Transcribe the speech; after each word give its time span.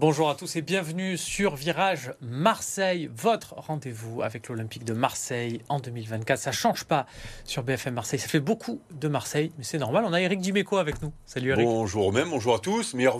Bonjour 0.00 0.30
à 0.30 0.34
tous 0.34 0.56
et 0.56 0.62
bienvenue 0.62 1.18
sur 1.18 1.56
Virage 1.56 2.14
Marseille, 2.22 3.10
votre 3.14 3.52
rendez-vous 3.58 4.22
avec 4.22 4.48
l'Olympique 4.48 4.86
de 4.86 4.94
Marseille 4.94 5.60
en 5.68 5.78
2024. 5.78 6.38
Ça 6.38 6.52
change 6.52 6.84
pas 6.84 7.04
sur 7.44 7.62
BFM 7.62 7.92
Marseille. 7.92 8.18
Ça 8.18 8.26
fait 8.26 8.40
beaucoup 8.40 8.80
de 8.98 9.08
Marseille, 9.08 9.52
mais 9.58 9.64
c'est 9.64 9.76
normal. 9.76 10.06
On 10.06 10.14
a 10.14 10.22
Eric 10.22 10.40
Dimeco 10.40 10.78
avec 10.78 11.02
nous. 11.02 11.12
Salut 11.26 11.50
Eric. 11.50 11.66
Bonjour 11.66 12.14
même, 12.14 12.30
bonjour 12.30 12.54
à 12.54 12.60
tous. 12.60 12.94
Meilleurs 12.94 13.18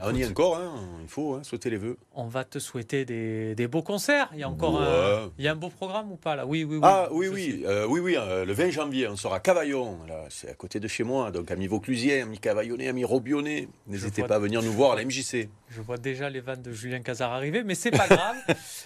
on 0.00 0.14
y 0.14 0.22
est 0.22 0.28
encore, 0.28 0.56
hein. 0.56 0.74
il 1.02 1.08
faut 1.08 1.34
hein, 1.34 1.42
souhaiter 1.42 1.70
les 1.70 1.76
vœux. 1.76 1.96
On 2.14 2.26
va 2.26 2.44
te 2.44 2.58
souhaiter 2.58 3.04
des, 3.04 3.68
beaux 3.68 3.82
concerts. 3.82 4.28
Il 4.32 4.38
y 4.38 4.42
a 4.42 4.48
encore 4.48 4.80
un, 4.80 5.30
il 5.38 5.44
y 5.44 5.48
a 5.48 5.52
un 5.52 5.56
beau 5.56 5.70
programme 5.70 6.12
ou 6.12 6.16
pas 6.16 6.36
là? 6.36 6.46
Oui, 6.46 6.64
oui, 6.64 6.76
oui. 6.76 6.80
Ah 6.82 7.08
oui, 7.10 7.28
oui, 7.28 7.62
euh, 7.66 7.86
oui, 7.88 8.00
oui. 8.00 8.16
Euh, 8.16 8.44
le 8.44 8.52
20 8.52 8.70
janvier, 8.70 9.08
on 9.08 9.16
sera 9.16 9.36
à 9.36 9.40
Cavaillon. 9.40 9.98
C'est 10.28 10.50
à 10.50 10.54
côté 10.54 10.78
de 10.78 10.88
chez 10.88 11.04
moi, 11.04 11.30
donc 11.30 11.50
ami 11.50 11.66
Vauclusier, 11.66 12.20
ami 12.20 12.38
Cavaillonnet, 12.38 12.88
ami 12.88 13.04
Robionnet. 13.04 13.68
N'hésitez 13.86 14.22
pas 14.22 14.36
à 14.36 14.38
venir 14.38 14.62
nous 14.62 14.72
voir 14.72 14.92
à 14.92 14.96
la 14.96 15.04
MJC. 15.04 15.48
Je 15.68 15.80
vois 15.80 15.96
déjà 15.96 16.30
les 16.30 16.40
vannes 16.40 16.62
de 16.62 16.72
Julien 16.72 17.00
Cazard 17.00 17.32
arriver, 17.32 17.62
mais 17.62 17.74
c'est 17.74 17.90
pas 17.90 18.08
grave, 18.08 18.36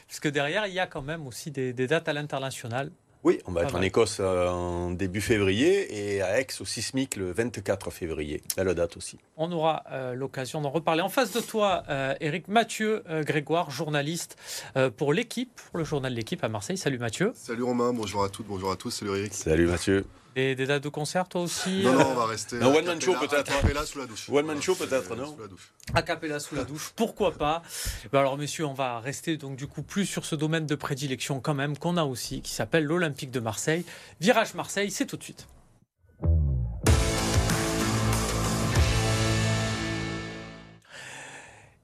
puisque 0.07 0.29
derrière 0.29 0.67
il 0.67 0.75
y 0.75 0.81
a 0.81 0.87
quand 0.87 1.03
même 1.03 1.27
aussi 1.27 1.51
des 1.51 1.73
dates 1.87 2.09
à 2.09 2.13
l'international. 2.13 2.91
Oui, 3.25 3.39
on 3.47 3.53
va 3.53 3.63
être 3.63 3.77
en 3.77 3.83
Écosse 3.83 4.19
euh, 4.19 4.49
en 4.49 4.91
début 4.91 5.21
février 5.21 6.15
et 6.17 6.23
à 6.23 6.41
Aix 6.41 6.47
au 6.61 6.65
Sismic 6.65 7.15
le 7.15 7.31
24 7.31 7.93
février. 7.93 8.43
Belle 8.57 8.75
date 8.75 8.97
aussi. 8.97 9.19
On 9.37 9.53
aura 9.53 9.85
euh, 9.93 10.15
l'occasion 10.15 10.61
d'en 10.61 10.71
reparler. 10.71 11.03
En 11.03 11.09
face 11.09 11.33
de 11.33 11.41
toi, 11.41 11.85
Eric 12.21 12.49
euh, 12.49 12.53
Mathieu 12.53 13.05
Grégoire, 13.21 13.71
journaliste 13.71 14.37
pour 14.97 15.13
l'équipe, 15.13 15.53
pour 15.69 15.79
le 15.79 15.85
journal 15.85 16.13
L'équipe 16.13 16.43
à 16.43 16.49
Marseille. 16.49 16.77
Salut 16.77 16.99
Mathieu. 16.99 17.33
Salut 17.35 17.63
Romain, 17.63 17.93
bonjour 17.93 18.25
à 18.25 18.29
toutes, 18.29 18.47
bonjour 18.47 18.73
à 18.73 18.77
tous. 18.77 18.91
Salut 18.91 19.17
Eric. 19.17 19.35
Salut 19.35 19.67
Mathieu. 19.67 20.05
Des, 20.35 20.55
dates 20.55 20.83
de 20.83 20.89
concert, 20.89 21.29
toi 21.29 21.43
aussi 21.43 21.83
Non, 21.85 21.93
non, 21.93 22.11
on 22.11 22.15
va 22.15 22.27
rester. 22.27 22.57
Un 22.57 22.67
one 22.67 22.85
man 22.85 23.01
show 23.01 23.15
peut-être. 23.15 23.53
Acapella 23.53 23.85
sous 23.85 23.99
la 23.99 24.07
douche. 24.07 24.29
One 24.31 24.47
man 24.47 24.63
show 24.63 24.75
peut-être, 24.75 25.15
non 25.15 25.37
Acapella 25.95 26.41
sous 26.41 26.55
la 26.55 26.65
douche, 26.65 26.93
pourquoi 26.97 27.33
pas 27.33 27.63
bah 28.13 28.21
Alors, 28.21 28.39
messieurs, 28.39 28.67
on 28.67 28.73
va 28.73 29.01
rester 29.01 29.37
donc 29.37 29.57
du 29.57 29.67
coup 29.67 29.83
plus 29.83 30.07
sur 30.07 30.25
ce 30.25 30.35
domaine 30.35 30.67
de 30.67 30.75
prédilection 30.75 31.41
quand 31.41 31.55
même 31.55 31.77
qu'on 31.77 31.97
a 31.97 32.05
aussi, 32.05 32.41
qui 32.41 32.53
s'appelle 32.53 32.85
l'Olympique 32.85 33.31
de 33.31 33.41
Marseille. 33.41 33.85
Virage 34.21 34.55
Marseille, 34.55 34.91
c'est 34.91 35.07
tout 35.07 35.17
de 35.17 35.25
suite. 35.25 35.47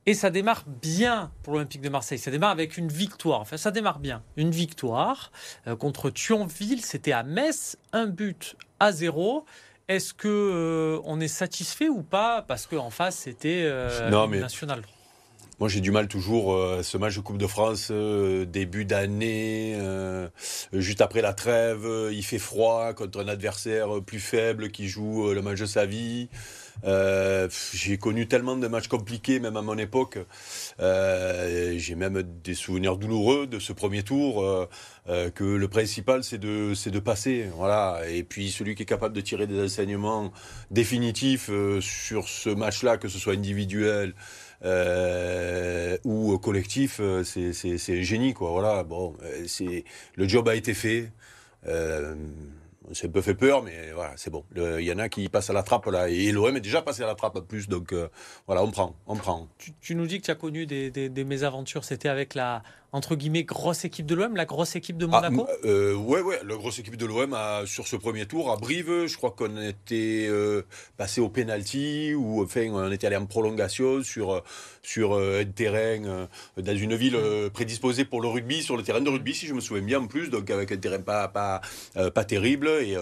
Et 0.08 0.14
ça 0.14 0.30
démarre 0.30 0.64
bien 0.66 1.30
pour 1.42 1.52
l'Olympique 1.52 1.82
de 1.82 1.90
Marseille. 1.90 2.18
Ça 2.18 2.30
démarre 2.30 2.48
avec 2.48 2.78
une 2.78 2.88
victoire. 2.88 3.42
Enfin, 3.42 3.58
ça 3.58 3.70
démarre 3.70 3.98
bien. 3.98 4.22
Une 4.38 4.50
victoire 4.50 5.30
euh, 5.66 5.76
contre 5.76 6.08
Thionville. 6.08 6.82
C'était 6.82 7.12
à 7.12 7.22
Metz. 7.22 7.76
Un 7.92 8.06
but 8.06 8.56
à 8.80 8.90
zéro. 8.90 9.44
Est-ce 9.86 10.14
que 10.14 10.26
euh, 10.26 10.98
on 11.04 11.20
est 11.20 11.28
satisfait 11.28 11.90
ou 11.90 12.02
pas? 12.02 12.40
Parce 12.40 12.66
qu'en 12.66 12.88
face, 12.88 13.16
c'était 13.16 13.64
euh, 13.64 14.30
national. 14.40 14.80
Moi, 15.60 15.68
j'ai 15.68 15.80
du 15.80 15.90
mal 15.90 16.06
toujours 16.06 16.56
ce 16.82 16.98
match 16.98 17.16
de 17.16 17.20
Coupe 17.20 17.38
de 17.38 17.46
France, 17.48 17.90
début 17.90 18.84
d'année, 18.84 19.76
juste 20.72 21.00
après 21.00 21.20
la 21.20 21.32
trêve, 21.32 21.84
il 22.12 22.22
fait 22.22 22.38
froid 22.38 22.92
contre 22.94 23.20
un 23.20 23.28
adversaire 23.28 24.00
plus 24.06 24.20
faible 24.20 24.70
qui 24.70 24.86
joue 24.86 25.32
le 25.32 25.42
match 25.42 25.58
de 25.58 25.66
sa 25.66 25.84
vie. 25.84 26.28
Euh, 26.84 27.48
j'ai 27.72 27.98
connu 27.98 28.28
tellement 28.28 28.56
de 28.56 28.66
matchs 28.68 28.88
compliqués, 28.88 29.40
même 29.40 29.56
à 29.56 29.62
mon 29.62 29.76
époque. 29.78 30.18
Euh, 30.80 31.74
j'ai 31.76 31.94
même 31.94 32.22
des 32.22 32.54
souvenirs 32.54 32.96
douloureux 32.96 33.46
de 33.46 33.58
ce 33.58 33.72
premier 33.72 34.02
tour. 34.02 34.42
Euh, 34.44 35.30
que 35.30 35.44
le 35.44 35.68
principal, 35.68 36.22
c'est 36.22 36.38
de, 36.38 36.74
c'est 36.74 36.90
de 36.90 36.98
passer. 36.98 37.48
Voilà. 37.56 38.02
Et 38.08 38.22
puis 38.22 38.50
celui 38.50 38.74
qui 38.74 38.82
est 38.82 38.86
capable 38.86 39.14
de 39.14 39.20
tirer 39.20 39.46
des 39.46 39.64
enseignements 39.64 40.32
définitifs 40.70 41.50
sur 41.80 42.28
ce 42.28 42.50
match-là, 42.50 42.98
que 42.98 43.08
ce 43.08 43.18
soit 43.18 43.32
individuel. 43.32 44.14
Ou 44.64 46.38
collectif, 46.38 47.00
c'est, 47.24 47.52
c'est, 47.52 48.02
génie, 48.02 48.34
quoi. 48.34 48.50
Voilà, 48.50 48.82
bon, 48.84 49.16
c'est 49.46 49.84
le 50.16 50.28
job 50.28 50.48
a 50.48 50.54
été 50.54 50.74
fait. 50.74 51.12
C'est 52.92 53.08
un 53.08 53.10
peu 53.10 53.20
fait 53.20 53.34
peur, 53.34 53.62
mais 53.62 53.92
voilà, 53.92 54.12
c'est 54.16 54.30
bon. 54.30 54.44
Il 54.56 54.80
y 54.80 54.92
en 54.92 54.98
a 54.98 55.08
qui 55.08 55.28
passent 55.28 55.50
à 55.50 55.52
la 55.52 55.62
trappe 55.62 55.86
là, 55.86 56.08
et 56.08 56.32
l'OM 56.32 56.56
est 56.56 56.60
déjà 56.60 56.80
passé 56.80 57.02
à 57.02 57.06
la 57.06 57.14
trappe 57.14 57.38
plus, 57.40 57.68
donc 57.68 57.92
euh, 57.92 58.08
voilà, 58.46 58.62
on 58.62 58.70
prend, 58.70 58.96
on 59.06 59.16
prend. 59.16 59.48
Tu, 59.80 59.94
nous 59.94 60.06
dis 60.06 60.20
que 60.20 60.24
tu 60.24 60.30
as 60.30 60.34
connu 60.34 60.66
des 60.66 61.24
mésaventures, 61.24 61.84
c'était 61.84 62.08
avec 62.08 62.34
la, 62.34 62.62
entre 62.92 63.16
guillemets, 63.16 63.44
grosse 63.44 63.84
équipe 63.84 64.06
de 64.06 64.14
l'OM, 64.14 64.34
la 64.34 64.46
grosse 64.46 64.74
équipe 64.74 64.96
de 64.96 65.06
ah, 65.12 65.28
Monaco 65.28 65.46
ah, 65.48 65.66
euh, 65.66 65.94
Ouais, 65.94 66.22
ouais, 66.22 66.40
la 66.46 66.56
grosse 66.56 66.78
équipe 66.78 66.96
de 66.96 67.04
l'OM 67.04 67.36
sur 67.66 67.86
ce 67.86 67.96
premier 67.96 68.26
tour 68.26 68.50
à 68.50 68.56
Brive. 68.56 69.06
Je 69.06 69.16
crois 69.16 69.30
qu'on 69.30 69.60
était 69.60 70.26
euh, 70.28 70.62
passé 70.96 71.20
au 71.20 71.28
penalty 71.28 72.14
ou 72.14 72.42
enfin 72.42 72.68
on 72.70 72.90
était 72.90 73.06
allé 73.06 73.16
en 73.16 73.26
prolongation 73.26 74.02
sur 74.02 74.42
sur 74.82 75.14
euh, 75.14 75.42
un 75.42 75.44
terrain 75.44 76.26
dans 76.56 76.76
une 76.76 76.94
ville 76.94 77.18
prédisposée 77.52 78.04
pour 78.06 78.22
le 78.22 78.28
rugby, 78.28 78.62
sur 78.62 78.76
le 78.76 78.82
terrain 78.82 79.00
de 79.00 79.10
rugby 79.10 79.34
si 79.34 79.46
je 79.46 79.54
me 79.54 79.60
souviens 79.60 79.84
bien 79.84 80.00
en 80.00 80.06
plus, 80.06 80.30
donc 80.30 80.50
avec 80.50 80.72
un 80.72 80.76
terrain 80.78 81.00
pas 81.00 81.28
pas 81.28 81.60
pas 82.14 82.24
terrible 82.24 82.68
et 82.68 82.96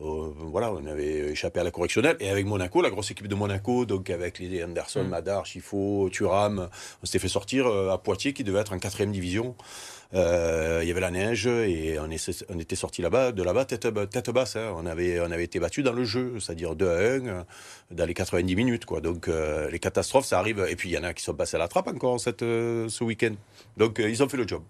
euh, 0.00 0.32
voilà, 0.36 0.72
on 0.72 0.84
avait 0.86 1.30
échappé 1.30 1.60
à 1.60 1.64
la 1.64 1.70
correctionnelle. 1.70 2.16
Et 2.20 2.28
avec 2.28 2.46
Monaco, 2.46 2.82
la 2.82 2.90
grosse 2.90 3.10
équipe 3.10 3.28
de 3.28 3.34
Monaco, 3.34 3.84
donc 3.84 4.10
avec 4.10 4.38
les 4.38 4.64
Anderson, 4.64 5.04
mm. 5.04 5.08
Madar, 5.08 5.46
Chifo, 5.46 6.08
Thuram, 6.10 6.68
on 7.02 7.06
s'était 7.06 7.20
fait 7.20 7.28
sortir 7.28 7.66
euh, 7.66 7.90
à 7.90 7.98
Poitiers, 7.98 8.32
qui 8.32 8.42
devait 8.42 8.58
être 8.60 8.72
en 8.72 8.78
quatrième 8.78 9.12
division. 9.12 9.54
Euh, 10.12 10.80
il 10.82 10.88
y 10.88 10.90
avait 10.90 11.00
la 11.00 11.10
neige 11.10 11.46
et 11.46 11.98
on, 11.98 12.08
on 12.48 12.58
était 12.60 12.76
sorti 12.76 13.02
là-bas, 13.02 13.32
de 13.32 13.42
là-bas 13.42 13.64
tête, 13.64 13.88
tête 14.10 14.30
basse. 14.30 14.56
Hein. 14.56 14.72
On, 14.76 14.86
avait, 14.86 15.20
on 15.20 15.30
avait 15.30 15.44
été 15.44 15.58
battu 15.58 15.82
dans 15.82 15.92
le 15.92 16.04
jeu, 16.04 16.38
c'est-à-dire 16.40 16.76
2 16.76 16.88
à 16.88 17.14
1 17.14 17.46
dans 17.90 18.06
les 18.06 18.14
90 18.14 18.54
minutes. 18.54 18.84
Quoi. 18.84 19.00
Donc 19.00 19.28
les 19.28 19.78
catastrophes, 19.80 20.26
ça 20.26 20.38
arrive. 20.38 20.64
Et 20.68 20.76
puis 20.76 20.90
il 20.90 20.92
y 20.92 20.98
en 20.98 21.02
a 21.02 21.14
qui 21.14 21.24
sont 21.24 21.34
passés 21.34 21.56
à 21.56 21.58
la 21.58 21.66
trappe 21.66 21.88
encore 21.88 22.20
cette, 22.20 22.42
ce 22.42 23.02
week-end. 23.02 23.34
Donc 23.76 23.98
ils 23.98 24.22
ont 24.22 24.28
fait 24.28 24.36
le 24.36 24.46
job. 24.46 24.62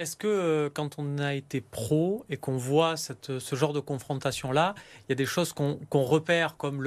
Est-ce 0.00 0.16
que 0.16 0.26
euh, 0.26 0.70
quand 0.72 0.98
on 0.98 1.18
a 1.18 1.34
été 1.34 1.60
pro 1.60 2.24
et 2.30 2.38
qu'on 2.38 2.56
voit 2.56 2.96
cette, 2.96 3.38
ce 3.38 3.54
genre 3.54 3.74
de 3.74 3.80
confrontation-là, 3.80 4.74
il 5.00 5.04
y 5.10 5.12
a 5.12 5.14
des 5.14 5.26
choses 5.26 5.52
qu'on 5.52 5.76
repère 5.92 6.56
comme 6.56 6.82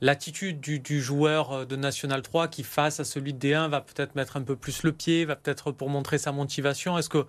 l'attitude 0.00 0.60
du, 0.60 1.02
joueur 1.02 1.52
euh, 1.52 1.64
de 1.66 1.76
National 1.76 2.22
3 2.22 2.48
qui, 2.48 2.62
face 2.62 3.00
à 3.00 3.04
celui 3.04 3.34
de 3.34 3.48
D1, 3.48 3.68
va 3.68 3.82
peut-être 3.82 4.14
mettre 4.14 4.38
un 4.38 4.42
peu 4.42 4.56
plus 4.56 4.82
le 4.82 4.92
pied, 4.92 5.26
va 5.26 5.36
peut-être 5.36 5.72
pour 5.72 5.90
montrer 5.90 6.16
sa 6.16 6.32
motivation? 6.32 6.96
Est-ce 6.96 7.10
que 7.10 7.26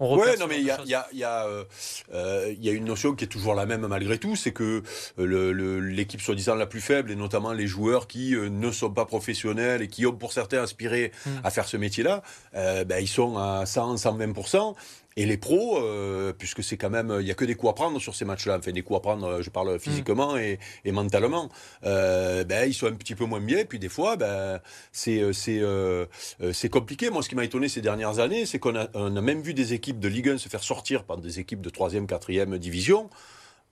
oui, 0.00 0.28
non, 0.38 0.46
mais 0.46 0.58
il 0.60 0.66
y 0.66 0.70
a, 0.70 0.78
y, 0.84 0.94
a, 0.94 1.06
y, 1.12 1.24
a, 1.24 1.46
euh, 1.46 1.64
euh, 2.12 2.54
y 2.60 2.68
a 2.68 2.72
une 2.72 2.84
notion 2.84 3.14
qui 3.14 3.24
est 3.24 3.28
toujours 3.28 3.54
la 3.54 3.64
même 3.64 3.86
malgré 3.86 4.18
tout, 4.18 4.36
c'est 4.36 4.52
que 4.52 4.82
euh, 5.18 5.80
l'équipe 5.80 6.20
soi-disant 6.20 6.54
la 6.54 6.66
plus 6.66 6.80
faible, 6.80 7.10
et 7.10 7.16
notamment 7.16 7.52
les 7.52 7.66
joueurs 7.66 8.06
qui 8.06 8.34
ne 8.36 8.70
sont 8.70 8.90
pas 8.90 9.06
professionnels 9.06 9.82
et 9.82 9.88
qui 9.88 10.06
ont 10.06 10.12
pour 10.12 10.32
certains 10.32 10.62
aspiré 10.62 11.12
hmm. 11.24 11.30
à 11.44 11.50
faire 11.50 11.66
ce 11.66 11.76
métier-là, 11.76 12.22
ben, 12.52 12.98
ils 13.00 13.08
sont 13.08 13.38
à 13.38 13.64
100, 13.66 13.96
120%. 13.96 14.74
Et 15.16 15.24
les 15.24 15.38
pros, 15.38 15.78
euh, 15.78 16.32
puisque 16.32 16.62
c'est 16.62 16.76
quand 16.76 16.90
même, 16.90 17.14
il 17.20 17.24
n'y 17.24 17.30
a 17.30 17.34
que 17.34 17.46
des 17.46 17.54
coups 17.54 17.70
à 17.70 17.74
prendre 17.74 17.98
sur 17.98 18.14
ces 18.14 18.26
matchs-là, 18.26 18.58
enfin 18.58 18.72
des 18.72 18.82
coups 18.82 18.98
à 18.98 19.00
prendre, 19.00 19.40
je 19.40 19.48
parle 19.48 19.78
physiquement 19.78 20.34
mm. 20.34 20.38
et, 20.38 20.58
et, 20.84 20.92
mentalement, 20.92 21.48
euh, 21.84 22.44
ben, 22.44 22.68
ils 22.68 22.74
sont 22.74 22.86
un 22.86 22.92
petit 22.92 23.14
peu 23.14 23.24
moins 23.24 23.40
bien, 23.40 23.64
puis 23.64 23.78
des 23.78 23.88
fois, 23.88 24.16
ben, 24.16 24.60
c'est 24.92 25.20
euh, 25.20 25.32
c'est 25.32 25.60
euh, 25.60 26.06
c'est 26.52 26.68
compliqué. 26.68 27.10
Moi, 27.10 27.22
ce 27.22 27.28
qui 27.28 27.34
m'a 27.34 27.44
étonné 27.44 27.68
ces 27.68 27.80
dernières 27.80 28.18
années, 28.18 28.46
c'est 28.46 28.58
qu'on 28.58 28.76
a, 28.76 28.88
on 28.94 29.16
a 29.16 29.20
même 29.20 29.40
vu 29.40 29.54
des 29.54 29.72
équipes 29.72 30.00
de 30.00 30.08
Ligue 30.08 30.28
1 30.28 30.38
se 30.38 30.48
faire 30.48 30.62
sortir 30.62 31.04
par 31.04 31.16
des 31.18 31.40
équipes 31.40 31.62
de 31.62 31.70
3e, 31.70 32.06
4e 32.06 32.58
division 32.58 33.08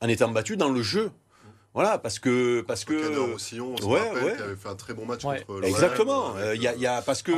en 0.00 0.08
étant 0.08 0.28
battues 0.28 0.56
dans 0.56 0.70
le 0.70 0.82
jeu. 0.82 1.10
Voilà, 1.74 1.98
parce 1.98 2.20
que 2.20 2.60
parce 2.60 2.84
que 2.84 3.32
Roussillon, 3.32 3.74
on 3.82 3.86
ouais, 3.86 4.00
ouais. 4.22 4.36
qui 4.36 4.42
avait 4.42 4.54
fait 4.54 4.68
un 4.68 4.76
très 4.76 4.94
bon 4.94 5.06
match 5.06 5.22
contre 5.22 5.58
le 5.60 5.66
Exactement. 5.66 6.34
Il 6.36 6.42
euh, 6.42 6.54
y, 6.54 6.68
a, 6.68 6.76
y, 6.76 6.86
a 6.86 7.02
parce 7.02 7.22
que 7.22 7.32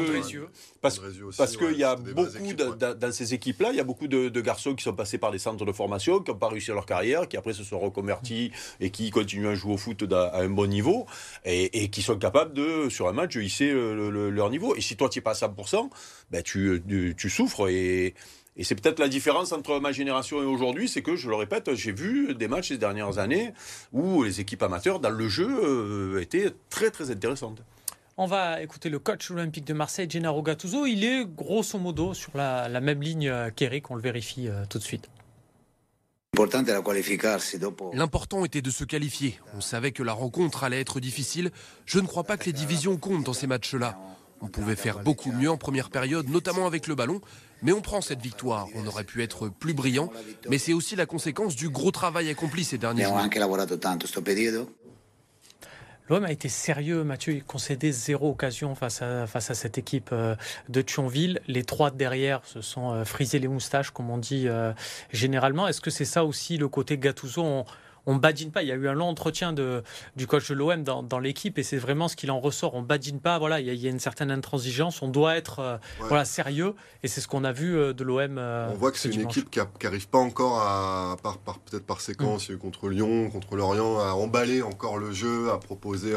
parce, 0.83 1.01
parce 1.39 1.57
qu'il 1.57 1.79
y 1.79 1.85
a 1.85 1.97
beaucoup 1.97 2.27
dans 2.47 3.13
ces 3.13 3.33
équipes-là, 3.33 3.71
il 3.71 3.77
y 3.77 3.81
a 3.81 3.85
beaucoup 3.85 4.09
de, 4.09 4.29
de, 4.29 4.41
garçons 4.43 4.75
qui 4.75 4.85
sont 4.85 4.93
passés 4.93 5.17
par 5.17 5.31
des 5.31 5.39
centres 5.39 5.65
de 5.65 5.73
formation, 5.73 6.21
qui 6.21 6.31
n'ont 6.31 6.37
pas 6.37 6.49
réussi 6.49 6.71
leur 6.71 6.85
carrière, 6.85 7.29
qui 7.29 7.39
après 7.39 7.55
se 7.55 7.65
sont 7.65 7.79
reconvertis 7.79 8.53
et 8.79 8.91
qui 8.91 9.11
continuent 9.11 9.49
à 9.49 9.55
jouer 9.55 9.73
au 9.73 9.79
foot 9.79 10.05
à 10.13 10.39
un 10.41 10.51
bon 10.51 10.69
niveau 10.69 11.07
et, 11.47 11.85
et, 11.85 11.89
qui 11.89 12.03
sont 12.03 12.19
capables 12.19 12.53
de 12.53 12.91
sur 12.91 13.09
un 13.09 13.13
match 13.13 13.37
de 13.37 13.41
hisser 13.41 13.73
leur 13.73 14.51
niveau. 14.51 14.77
Et 14.77 14.83
si 14.83 14.97
toi 14.97 15.09
tu 15.09 15.21
es 15.21 15.23
pas 15.23 15.31
à 15.31 15.49
100%, 15.49 15.89
ben 16.31 16.43
tu, 16.43 16.83
tu, 16.87 17.15
tu 17.17 17.31
souffres 17.31 17.71
et 17.71 18.15
et 18.57 18.65
c'est 18.65 18.75
peut-être 18.75 18.99
la 18.99 19.09
différence 19.09 19.53
entre 19.53 19.79
ma 19.81 19.93
génération 19.93 20.43
et 20.43 20.47
aujourd'hui, 20.47 20.89
c'est 20.89 21.03
que, 21.03 21.15
je 21.15 21.29
le 21.29 21.37
répète, 21.37 21.75
j'ai 21.75 21.93
vu 21.93 22.35
des 22.35 22.49
matchs 22.49 22.69
ces 22.69 22.79
dernières 22.79 23.19
années 23.19 23.53
où 23.93 24.23
les 24.23 24.41
équipes 24.41 24.63
amateurs, 24.63 24.99
dans 24.99 25.11
le 25.11 25.29
jeu, 25.29 25.49
euh, 25.49 26.21
étaient 26.21 26.53
très 26.71 26.91
très 26.91 27.11
intéressantes. 27.11 27.63
On 28.17 28.27
va 28.27 28.63
écouter 28.63 28.89
le 28.89 28.99
coach 28.99 29.31
olympique 29.31 29.67
de 29.67 29.75
Marseille, 29.75 30.09
Gennaro 30.09 30.43
Gattuso. 30.43 30.87
Il 30.87 31.05
est 31.05 31.27
grosso 31.27 31.79
modo 31.79 32.15
sur 32.15 32.35
la, 32.35 32.69
même 32.81 33.03
ligne 33.03 33.31
qu'Eric, 33.55 33.91
on 33.91 33.95
le 33.95 34.01
vérifie 34.01 34.49
euh, 34.49 34.65
tout 34.71 34.79
de 34.79 34.83
suite. 34.83 35.11
L'important 37.93 38.45
était 38.45 38.63
de 38.63 38.71
se 38.71 38.85
qualifier. 38.85 39.39
On 39.55 39.61
savait 39.61 39.93
que 39.93 40.03
la 40.03 40.13
rencontre 40.15 40.65
allait 40.65 40.81
être 40.81 40.99
difficile. 40.99 41.51
Je 41.85 41.99
ne 41.99 42.07
crois 42.07 42.25
pas 42.25 42.39
que 42.39 42.45
les 42.45 42.53
divisions 42.53 42.97
comptent 42.97 43.25
dans 43.25 43.33
ces 43.35 43.47
matchs-là. 43.47 43.99
On 44.41 44.49
pouvait 44.49 44.77
faire 44.77 44.99
beaucoup 45.01 45.33
mieux 45.33 45.51
en 45.51 45.57
première 45.57 45.89
période, 45.89 46.29
notamment 46.29 46.67
avec 46.67 46.87
le 46.87 46.95
ballon, 46.95 47.21
mais 47.63 47.73
on 47.73 47.81
prend 47.81 48.01
cette 48.01 48.21
victoire. 48.21 48.69
On 48.75 48.87
aurait 48.87 49.05
pu 49.05 49.23
être 49.23 49.49
plus 49.49 49.75
brillant, 49.75 50.11
mais 50.49 50.59
c'est 50.59 50.73
aussi 50.73 50.97
la 50.97 51.07
conséquence 51.07 51.57
du 51.57 51.69
gros 51.69 51.91
travail 51.91 52.29
accompli 52.31 52.65
ces 52.65 52.79
derniers 52.79 53.05
jours. 53.05 53.17
L'OM 56.09 56.25
a 56.25 56.31
été 56.31 56.49
sérieux, 56.49 57.03
Mathieu. 57.03 57.33
Il 57.33 57.43
concédait 57.43 57.91
zéro 57.91 58.31
occasion 58.31 58.77
face 58.77 59.03
à, 59.03 59.27
face 59.27 59.51
à 59.51 59.55
cette 59.55 59.77
équipe 59.77 60.11
euh, 60.13 60.37
de 60.69 60.81
Thionville. 60.81 61.41
Les 61.49 61.65
trois 61.65 61.91
derrière 61.91 62.43
se 62.45 62.61
sont 62.61 62.93
euh, 62.93 63.05
frisés 63.05 63.41
les 63.41 63.49
moustaches, 63.49 63.91
comme 63.91 64.11
on 64.11 64.19
dit 64.19 64.47
euh, 64.47 64.73
généralement. 65.13 65.67
Est-ce 65.67 65.81
que 65.81 65.91
c'est 65.91 66.05
ça 66.05 66.25
aussi 66.25 66.59
le 66.59 66.69
côté 66.69 66.97
Gattuso 66.97 67.43
on 67.43 67.65
badine 68.15 68.51
pas. 68.51 68.63
Il 68.63 68.69
y 68.69 68.73
a 68.73 68.75
eu 68.77 68.89
un 68.89 68.95
long 68.95 69.09
entretien 69.09 69.53
de, 69.53 69.83
du 70.15 70.27
coach 70.27 70.49
de 70.49 70.55
l'OM 70.55 70.83
dans, 70.85 71.19
l'équipe 71.19 71.59
et 71.59 71.63
c'est 71.63 71.77
vraiment 71.77 72.09
ce 72.09 72.17
qu'il 72.17 72.31
en 72.31 72.41
ressort. 72.41 72.75
On 72.75 72.83
badine 72.83 73.21
pas. 73.21 73.39
Voilà, 73.39 73.61
il 73.61 73.75
y, 73.75 73.87
a, 73.87 73.91
une 73.91 73.99
certaine 73.99 74.31
intransigeance. 74.31 75.03
On 75.03 75.09
doit 75.09 75.37
être 75.37 75.59
euh, 75.59 75.79
voilà 76.01 76.25
sérieux 76.25 76.75
et 77.03 77.09
c'est 77.09 77.21
ce 77.21 77.29
qu'on 77.29 77.45
a 77.45 77.53
vu 77.53 77.77
euh, 77.77 77.93
de 77.93 78.05
l'OM. 78.05 78.39
Euh, 78.39 78.69
on 78.71 78.77
voit 78.77 78.93
que 78.93 78.99
c'est 78.99 79.09
une 79.09 79.23
équipe 79.23 79.51
qui 79.51 79.59
n'arrive 79.83 80.09
pas 80.09 80.19
encore 80.19 80.61
à, 80.61 81.17
par, 81.23 81.39
peut-être 81.39 81.87
par 81.87 82.01
séquence 82.01 82.51
mm. 82.51 82.59
contre 82.59 82.89
Lyon, 82.89 83.31
contre 83.31 83.57
Lorient, 83.57 83.99
à 83.99 84.13
emballer 84.13 84.63
encore 84.63 84.99
le 84.99 85.13
jeu, 85.13 85.51
à 85.51 85.59
proposer 85.59 86.15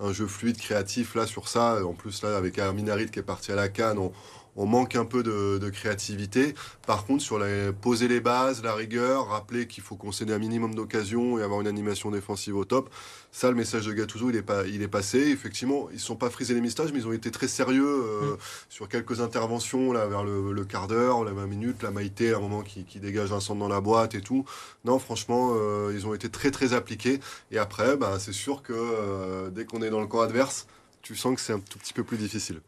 un, 0.00 0.12
jeu 0.12 0.26
fluide, 0.26 0.58
créatif 0.58 1.14
là 1.14 1.26
sur 1.26 1.48
ça. 1.48 1.84
En 1.84 1.94
plus 1.94 2.22
là 2.22 2.36
avec 2.36 2.58
Arminarid 2.58 3.10
qui 3.10 3.18
est 3.18 3.24
parti 3.24 3.50
à 3.50 3.56
la 3.56 3.68
canne, 3.68 3.98
on, 3.98 4.12
on 4.56 4.66
manque 4.66 4.96
un 4.96 5.04
peu 5.04 5.22
de, 5.22 5.70
créativité. 5.70 6.54
Par 6.86 7.06
contre, 7.06 7.22
sur 7.22 7.38
les, 7.38 7.72
poser 7.72 8.08
les 8.08 8.20
bases, 8.20 8.62
la 8.62 8.74
rigueur, 8.74 9.28
rappeler 9.28 9.66
qu'il 9.66 9.82
faut 9.82 9.96
concéder 9.96 10.32
un 10.32 10.38
minimum 10.38 10.74
d'occasions 10.74 11.38
et 11.38 11.42
avoir 11.42 11.60
une 11.60 11.66
animation 11.66 12.10
défensive 12.10 12.56
au 12.56 12.64
top, 12.64 12.90
ça, 13.34 13.48
le 13.48 13.56
message 13.56 13.86
de 13.86 13.94
Gattuso, 13.94 14.28
il 14.28 14.36
est, 14.36 14.42
pas, 14.42 14.66
il 14.66 14.82
est 14.82 14.88
passé. 14.88 15.18
Effectivement, 15.18 15.88
ils 15.90 15.94
ne 15.94 16.00
sont 16.00 16.16
pas 16.16 16.28
frisés 16.28 16.52
les 16.52 16.60
mistages, 16.60 16.92
mais 16.92 16.98
ils 16.98 17.06
ont 17.06 17.14
été 17.14 17.30
très 17.30 17.48
sérieux 17.48 17.82
euh, 17.82 18.34
mm. 18.34 18.38
sur 18.68 18.88
quelques 18.90 19.22
interventions 19.22 19.90
là, 19.90 20.06
vers 20.06 20.22
le, 20.22 20.64
quart 20.66 20.86
d'heure, 20.86 21.24
la 21.24 21.32
20 21.32 21.46
minutes, 21.46 21.82
la 21.82 21.90
Maïté, 21.90 22.34
à 22.34 22.36
un 22.36 22.40
moment 22.40 22.60
qui, 22.62 22.84
dégage 23.00 23.32
un 23.32 23.40
centre 23.40 23.58
dans 23.58 23.68
la 23.68 23.80
boîte 23.80 24.14
et 24.14 24.20
tout. 24.20 24.44
Non, 24.84 24.98
franchement, 24.98 25.52
euh, 25.54 25.92
ils 25.94 26.06
ont 26.06 26.12
été 26.12 26.28
très 26.28 26.50
très 26.50 26.74
appliqués. 26.74 27.20
Et 27.50 27.56
après, 27.56 27.96
bah, 27.96 28.18
c'est 28.18 28.34
sûr 28.34 28.62
que 28.62 28.74
euh, 28.74 29.48
dès 29.48 29.64
qu'on 29.64 29.80
est 29.80 29.90
dans 29.90 30.00
le 30.00 30.06
camp 30.06 30.20
adverse, 30.20 30.66
tu 31.02 31.16
sens 31.16 31.34
que 31.34 31.40
c'est 31.40 31.52
un 31.52 31.58
tout 31.58 31.78
petit 31.78 31.92
peu 31.92 32.04
plus 32.04 32.16
difficile. 32.16 32.60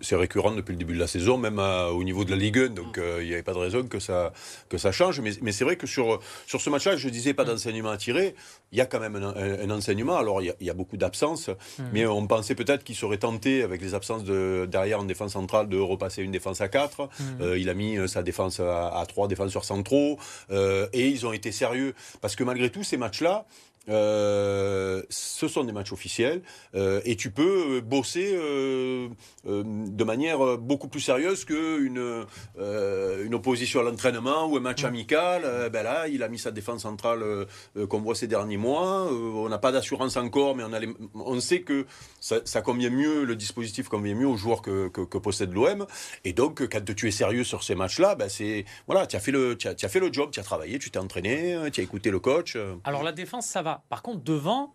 c'est 0.00 0.16
récurrent 0.16 0.52
depuis 0.52 0.72
le 0.72 0.78
début 0.78 0.94
de 0.94 0.98
la 0.98 1.06
saison, 1.06 1.36
même 1.36 1.58
au 1.58 2.02
niveau 2.02 2.24
de 2.24 2.30
la 2.30 2.36
Ligue 2.36 2.58
1, 2.58 2.68
donc 2.70 2.96
euh, 2.96 3.18
il 3.20 3.28
n'y 3.28 3.34
avait 3.34 3.42
pas 3.42 3.52
de 3.52 3.58
raison 3.58 3.86
que 3.86 4.00
ça, 4.00 4.32
que 4.70 4.78
ça 4.78 4.90
change. 4.90 5.20
Mais, 5.20 5.32
mais 5.42 5.52
c'est 5.52 5.64
vrai 5.64 5.76
que 5.76 5.86
sur, 5.86 6.20
sur 6.46 6.62
ce 6.62 6.70
match-là, 6.70 6.96
je 6.96 7.08
disais 7.10 7.34
pas 7.34 7.44
d'enseignement 7.44 7.90
à 7.90 7.98
tirer, 7.98 8.34
il 8.72 8.78
y 8.78 8.80
a 8.80 8.86
quand 8.86 9.00
même 9.00 9.16
un, 9.16 9.70
enseignement. 9.70 10.16
Alors 10.16 10.40
il 10.40 10.54
y 10.60 10.70
a, 10.70 10.74
beaucoup 10.74 10.96
d'absences, 10.96 11.48
mmh. 11.48 11.82
mais 11.92 12.06
on 12.06 12.26
pensait 12.26 12.54
peut-être 12.54 12.84
qu'il 12.84 12.96
serait 12.96 13.18
tenté, 13.18 13.62
avec 13.62 13.82
les 13.82 13.94
absences 13.94 14.24
de, 14.24 14.66
derrière 14.70 15.00
en 15.00 15.04
défense 15.04 15.32
centrale, 15.32 15.68
de 15.68 15.78
repasser 15.78 16.22
une 16.22 16.32
défense 16.32 16.62
à 16.62 16.68
4. 16.68 17.02
Mmh. 17.02 17.08
Euh, 17.42 17.58
il 17.58 17.68
a 17.68 17.74
mis 17.74 17.98
euh, 17.98 18.06
sa 18.06 18.22
défense 18.22 18.60
à, 18.60 18.88
à 18.88 19.04
3 19.04 19.28
défenseurs 19.28 19.64
centraux, 19.64 20.18
et 20.50 21.08
ils 21.08 21.26
ont 21.26 21.32
été 21.32 21.52
sérieux. 21.52 21.94
Parce 22.22 22.34
que 22.34 22.44
malgré 22.44 22.70
tout, 22.70 22.82
ces 22.82 22.96
matchs-là, 22.96 23.44
euh, 23.88 25.02
ce 25.08 25.48
sont 25.48 25.64
des 25.64 25.72
matchs 25.72 25.92
officiels 25.92 26.42
euh, 26.76 27.00
et 27.04 27.16
tu 27.16 27.32
peux 27.32 27.80
bosser 27.80 28.30
euh, 28.32 29.08
de 29.44 30.04
manière 30.04 30.56
beaucoup 30.58 30.86
plus 30.86 31.00
sérieuse 31.00 31.44
qu'une 31.44 32.26
une 32.58 33.34
opposition 33.34 33.80
à 33.80 33.82
l'entraînement 33.82 34.46
ou 34.46 34.56
un 34.56 34.60
match 34.60 34.84
amical. 34.84 35.42
ben 35.72 35.82
là, 35.82 36.06
il 36.08 36.22
a 36.22 36.28
mis 36.28 36.38
sa 36.38 36.50
défense 36.50 36.82
centrale 36.82 37.46
qu'on 37.88 38.00
voit 38.00 38.14
ces 38.14 38.26
derniers 38.26 38.56
mois. 38.56 39.10
on 39.10 39.48
n'a 39.48 39.58
pas 39.58 39.72
d'assurance 39.72 40.16
encore, 40.16 40.56
mais 40.56 40.64
on, 40.64 40.72
a 40.72 40.80
on 41.14 41.40
sait 41.40 41.62
que 41.62 41.86
ça, 42.20 42.40
ça, 42.44 42.62
convient 42.62 42.90
mieux, 42.90 43.24
le 43.24 43.36
dispositif 43.36 43.88
convient 43.88 44.14
mieux 44.14 44.26
aux 44.26 44.36
joueurs 44.36 44.62
que, 44.62 44.88
que, 44.88 45.18
possède 45.18 45.52
l'OM. 45.52 45.86
Et 46.24 46.32
donc, 46.32 46.66
quand 46.68 46.94
tu 46.94 47.08
es 47.08 47.10
sérieux 47.10 47.44
sur 47.44 47.62
ces 47.62 47.74
matchs-là, 47.74 48.14
ben 48.14 48.28
c'est 48.28 48.64
voilà, 48.86 49.06
tu 49.06 49.16
as 49.16 49.20
fait 49.20 49.32
le, 49.32 49.56
tu 49.56 49.68
as, 49.68 49.88
fait 49.88 50.00
le 50.00 50.12
job, 50.12 50.30
tu 50.30 50.40
as 50.40 50.44
travaillé, 50.44 50.78
tu 50.78 50.90
t'es 50.90 50.98
entraîné, 50.98 51.58
tu 51.72 51.80
as 51.80 51.84
écouté 51.84 52.10
le 52.10 52.20
coach. 52.20 52.56
Alors 52.84 53.02
la 53.02 53.12
défense, 53.12 53.46
ça 53.46 53.62
va. 53.62 53.71
Par 53.88 54.02
contre, 54.02 54.22
devant, 54.24 54.74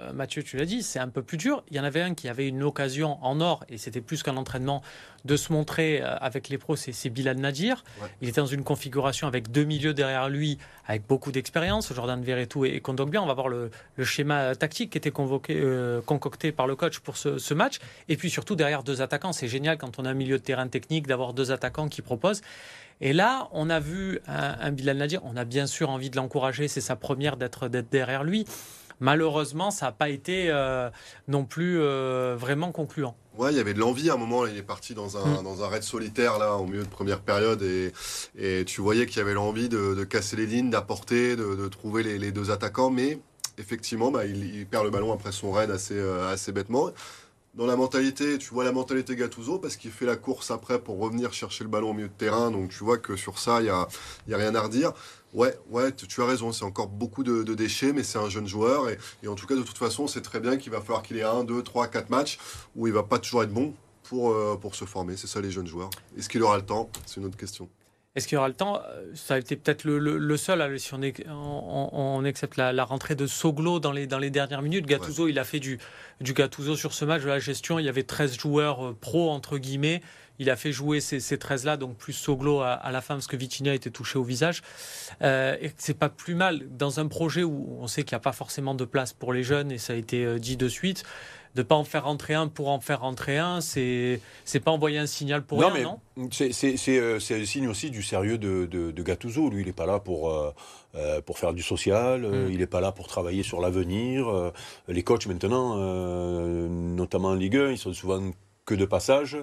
euh, 0.00 0.12
Mathieu, 0.12 0.42
tu 0.42 0.56
l'as 0.56 0.64
dit, 0.64 0.82
c'est 0.82 0.98
un 0.98 1.08
peu 1.08 1.22
plus 1.22 1.36
dur. 1.36 1.62
Il 1.70 1.76
y 1.76 1.80
en 1.80 1.84
avait 1.84 2.00
un 2.00 2.14
qui 2.14 2.28
avait 2.28 2.48
une 2.48 2.62
occasion 2.62 3.18
en 3.22 3.40
or, 3.40 3.64
et 3.68 3.78
c'était 3.78 4.00
plus 4.00 4.22
qu'un 4.22 4.36
entraînement, 4.36 4.82
de 5.24 5.36
se 5.36 5.52
montrer 5.52 6.02
euh, 6.02 6.16
avec 6.18 6.48
les 6.48 6.58
pros, 6.58 6.76
c'est 6.76 7.10
Bilal 7.10 7.38
Nadir. 7.38 7.84
Il 8.20 8.28
était 8.28 8.40
dans 8.40 8.46
une 8.46 8.64
configuration 8.64 9.26
avec 9.26 9.50
deux 9.50 9.64
milieux 9.64 9.94
derrière 9.94 10.28
lui, 10.28 10.58
avec 10.86 11.06
beaucoup 11.06 11.32
d'expérience, 11.32 11.92
Jordan 11.92 12.22
Verretou 12.22 12.64
et 12.64 12.80
Kondogbia. 12.80 13.22
On 13.22 13.26
va 13.26 13.34
voir 13.34 13.48
le, 13.48 13.70
schéma 14.02 14.54
tactique 14.54 14.90
qui 14.90 14.98
était 14.98 15.10
convoqué, 15.10 15.54
euh, 15.56 16.00
concocté 16.02 16.52
par 16.52 16.66
le 16.66 16.76
coach 16.76 16.98
pour 16.98 17.16
ce, 17.16 17.54
match. 17.54 17.78
Et 18.08 18.16
puis 18.16 18.30
surtout 18.30 18.56
derrière 18.56 18.82
deux 18.82 19.00
attaquants. 19.00 19.32
C'est 19.32 19.48
génial 19.48 19.78
quand 19.78 19.98
on 19.98 20.04
a 20.04 20.10
un 20.10 20.14
milieu 20.14 20.38
de 20.38 20.42
terrain 20.42 20.68
technique 20.68 21.06
d'avoir 21.06 21.32
deux 21.32 21.52
attaquants 21.52 21.88
qui 21.88 22.02
proposent. 22.02 22.42
Et 23.00 23.12
là, 23.12 23.48
on 23.52 23.70
a 23.70 23.80
vu 23.80 24.20
un, 24.26 24.56
un 24.60 24.72
Bilal 24.72 24.98
Nadir. 24.98 25.20
On 25.24 25.36
a 25.36 25.44
bien 25.44 25.66
sûr 25.66 25.90
envie 25.90 26.10
de 26.10 26.16
l'encourager. 26.16 26.68
C'est 26.68 26.80
sa 26.80 26.96
première 26.96 27.36
d'être 27.36 27.68
derrière 27.68 28.24
lui. 28.24 28.46
Malheureusement, 29.00 29.70
ça 29.70 29.86
n'a 29.86 29.92
pas 29.92 30.08
été 30.08 30.46
euh, 30.48 30.88
non 31.28 31.44
plus 31.44 31.80
euh, 31.80 32.36
vraiment 32.38 32.72
concluant. 32.72 33.16
Ouais, 33.36 33.52
il 33.52 33.56
y 33.56 33.60
avait 33.60 33.74
de 33.74 33.80
l'envie 33.80 34.10
à 34.10 34.14
un 34.14 34.16
moment. 34.16 34.46
Il 34.46 34.56
est 34.56 34.62
parti 34.62 34.94
dans 34.94 35.16
un, 35.16 35.40
mm. 35.40 35.44
dans 35.44 35.64
un 35.64 35.68
raid 35.68 35.82
solitaire 35.82 36.38
là, 36.38 36.54
au 36.54 36.66
milieu 36.66 36.84
de 36.84 36.88
première 36.88 37.20
période, 37.20 37.62
et, 37.62 37.92
et 38.38 38.64
tu 38.64 38.80
voyais 38.80 39.06
qu'il 39.06 39.18
y 39.18 39.20
avait 39.20 39.34
l'envie 39.34 39.68
de, 39.68 40.04
casser 40.04 40.36
les 40.36 40.46
lignes, 40.46 40.70
d'apporter, 40.70 41.36
de, 41.36 41.68
trouver 41.68 42.02
les, 42.02 42.32
deux 42.32 42.50
attaquants. 42.50 42.90
Mais 42.90 43.18
effectivement, 43.58 44.10
bah, 44.10 44.24
il, 44.24 44.66
perd 44.66 44.84
le 44.84 44.90
ballon 44.90 45.12
après 45.12 45.32
son 45.32 45.50
raid 45.50 45.70
assez, 45.70 45.98
euh, 45.98 46.32
assez 46.32 46.52
bêtement. 46.52 46.90
Dans 47.56 47.66
la 47.66 47.76
mentalité, 47.76 48.36
tu 48.38 48.52
vois 48.52 48.64
la 48.64 48.72
mentalité 48.72 49.14
Gattuso 49.14 49.60
parce 49.60 49.76
qu'il 49.76 49.92
fait 49.92 50.06
la 50.06 50.16
course 50.16 50.50
après 50.50 50.80
pour 50.80 50.98
revenir 50.98 51.32
chercher 51.32 51.62
le 51.62 51.70
ballon 51.70 51.90
au 51.90 51.92
milieu 51.92 52.08
de 52.08 52.12
terrain. 52.12 52.50
Donc 52.50 52.70
tu 52.70 52.82
vois 52.82 52.98
que 52.98 53.14
sur 53.14 53.38
ça, 53.38 53.60
il 53.60 53.64
n'y 53.64 53.70
a, 53.70 53.86
y 54.26 54.34
a 54.34 54.36
rien 54.36 54.56
à 54.56 54.60
redire. 54.60 54.92
Ouais, 55.34 55.56
ouais, 55.70 55.92
tu, 55.92 56.20
as 56.20 56.26
raison, 56.26 56.50
c'est 56.50 56.64
encore 56.64 56.88
beaucoup 56.88 57.22
de, 57.22 57.42
déchets, 57.54 57.92
mais 57.92 58.02
c'est 58.02 58.18
un 58.18 58.28
jeune 58.28 58.48
joueur. 58.48 58.88
Et, 58.90 59.28
en 59.28 59.36
tout 59.36 59.46
cas, 59.46 59.54
de 59.54 59.62
toute 59.62 59.78
façon, 59.78 60.08
c'est 60.08 60.22
très 60.22 60.40
bien 60.40 60.56
qu'il 60.56 60.72
va 60.72 60.80
falloir 60.80 61.02
qu'il 61.02 61.16
ait 61.16 61.22
un, 61.22 61.44
deux, 61.44 61.62
trois, 61.62 61.86
quatre 61.86 62.10
matchs 62.10 62.38
où 62.74 62.88
il 62.88 62.92
va 62.92 63.04
pas 63.04 63.20
toujours 63.20 63.44
être 63.44 63.52
bon 63.52 63.72
pour, 64.02 64.32
euh, 64.32 64.56
pour 64.60 64.74
se 64.74 64.84
former. 64.84 65.16
C'est 65.16 65.28
ça 65.28 65.40
les 65.40 65.52
jeunes 65.52 65.66
joueurs. 65.68 65.90
Est-ce 66.18 66.28
qu'il 66.28 66.42
aura 66.42 66.56
le 66.56 66.64
temps? 66.64 66.90
C'est 67.06 67.20
une 67.20 67.26
autre 67.26 67.36
question. 67.36 67.68
Est-ce 68.16 68.28
qu'il 68.28 68.36
y 68.36 68.38
aura 68.38 68.46
le 68.46 68.54
temps 68.54 68.80
Ça 69.14 69.34
a 69.34 69.38
été 69.38 69.56
peut-être 69.56 69.84
le, 69.84 70.36
seul, 70.36 70.78
si 70.78 70.94
on, 70.94 71.00
on, 71.92 72.24
accepte 72.24 72.56
la, 72.56 72.84
rentrée 72.84 73.16
de 73.16 73.26
Soglo 73.26 73.80
dans 73.80 73.90
les, 73.90 74.06
dans 74.06 74.20
les 74.20 74.30
dernières 74.30 74.62
minutes. 74.62 74.86
Gattuso, 74.86 75.26
il 75.26 75.36
a 75.40 75.44
fait 75.44 75.58
du, 75.58 75.80
du 76.20 76.32
Gattuso 76.32 76.76
sur 76.76 76.94
ce 76.94 77.04
match 77.04 77.22
de 77.22 77.28
la 77.28 77.40
gestion. 77.40 77.80
Il 77.80 77.84
y 77.84 77.88
avait 77.88 78.04
13 78.04 78.38
joueurs 78.38 78.86
euh, 78.86 78.96
pro, 78.98 79.30
entre 79.30 79.58
guillemets. 79.58 80.00
Il 80.38 80.48
a 80.48 80.54
fait 80.54 80.70
jouer 80.70 81.00
ces, 81.00 81.18
ces 81.18 81.36
13-là, 81.36 81.76
donc 81.76 81.96
plus 81.96 82.12
Soglo 82.12 82.60
à, 82.60 82.88
la 82.92 83.00
fin, 83.00 83.14
parce 83.14 83.26
que 83.26 83.36
Vitinha 83.36 83.74
était 83.74 83.90
touché 83.90 84.16
au 84.16 84.24
visage. 84.24 84.62
Euh, 85.22 85.56
et 85.60 85.72
c'est 85.76 85.98
pas 85.98 86.08
plus 86.08 86.34
mal 86.36 86.62
dans 86.70 87.00
un 87.00 87.08
projet 87.08 87.42
où 87.42 87.78
on 87.80 87.88
sait 87.88 88.04
qu'il 88.04 88.14
n'y 88.14 88.20
a 88.20 88.20
pas 88.20 88.32
forcément 88.32 88.74
de 88.74 88.84
place 88.84 89.12
pour 89.12 89.32
les 89.32 89.42
jeunes, 89.42 89.72
et 89.72 89.78
ça 89.78 89.92
a 89.92 89.96
été 89.96 90.24
euh, 90.24 90.38
dit 90.38 90.56
de 90.56 90.68
suite 90.68 91.04
de 91.54 91.62
pas 91.62 91.74
en 91.74 91.84
faire 91.84 92.04
rentrer 92.04 92.34
un 92.34 92.48
pour 92.48 92.68
en 92.68 92.80
faire 92.80 93.00
rentrer 93.00 93.38
un, 93.38 93.60
c'est 93.60 94.20
c'est 94.44 94.60
pas 94.60 94.70
envoyer 94.70 94.98
un 94.98 95.06
signal 95.06 95.42
pour 95.44 95.60
non, 95.60 95.70
rien, 95.70 95.98
non? 96.16 96.28
C'est 96.30 96.50
euh, 96.88 97.18
c'est 97.20 97.38
le 97.38 97.44
signe 97.44 97.68
aussi 97.68 97.90
du 97.90 98.02
sérieux 98.02 98.38
de, 98.38 98.66
de, 98.66 98.90
de, 98.90 99.02
Gattuso. 99.02 99.50
Lui, 99.50 99.62
il 99.62 99.66
n'est 99.66 99.72
pas 99.72 99.86
là 99.86 100.00
pour 100.00 100.30
euh, 100.30 101.20
pour 101.22 101.38
faire 101.38 101.52
du 101.54 101.62
social, 101.62 102.22
mm. 102.22 102.50
il 102.50 102.58
n'est 102.58 102.66
pas 102.66 102.80
là 102.80 102.92
pour 102.92 103.06
travailler 103.06 103.42
sur 103.42 103.60
l'avenir. 103.60 104.52
les 104.88 105.02
coachs 105.02 105.26
maintenant, 105.26 105.76
notamment 106.68 107.28
en 107.28 107.34
Ligue 107.34 107.56
1, 107.56 107.70
ils 107.72 107.78
sont 107.78 107.92
souvent 107.92 108.20
que 108.64 108.74
de 108.74 108.84
passage. 108.84 109.36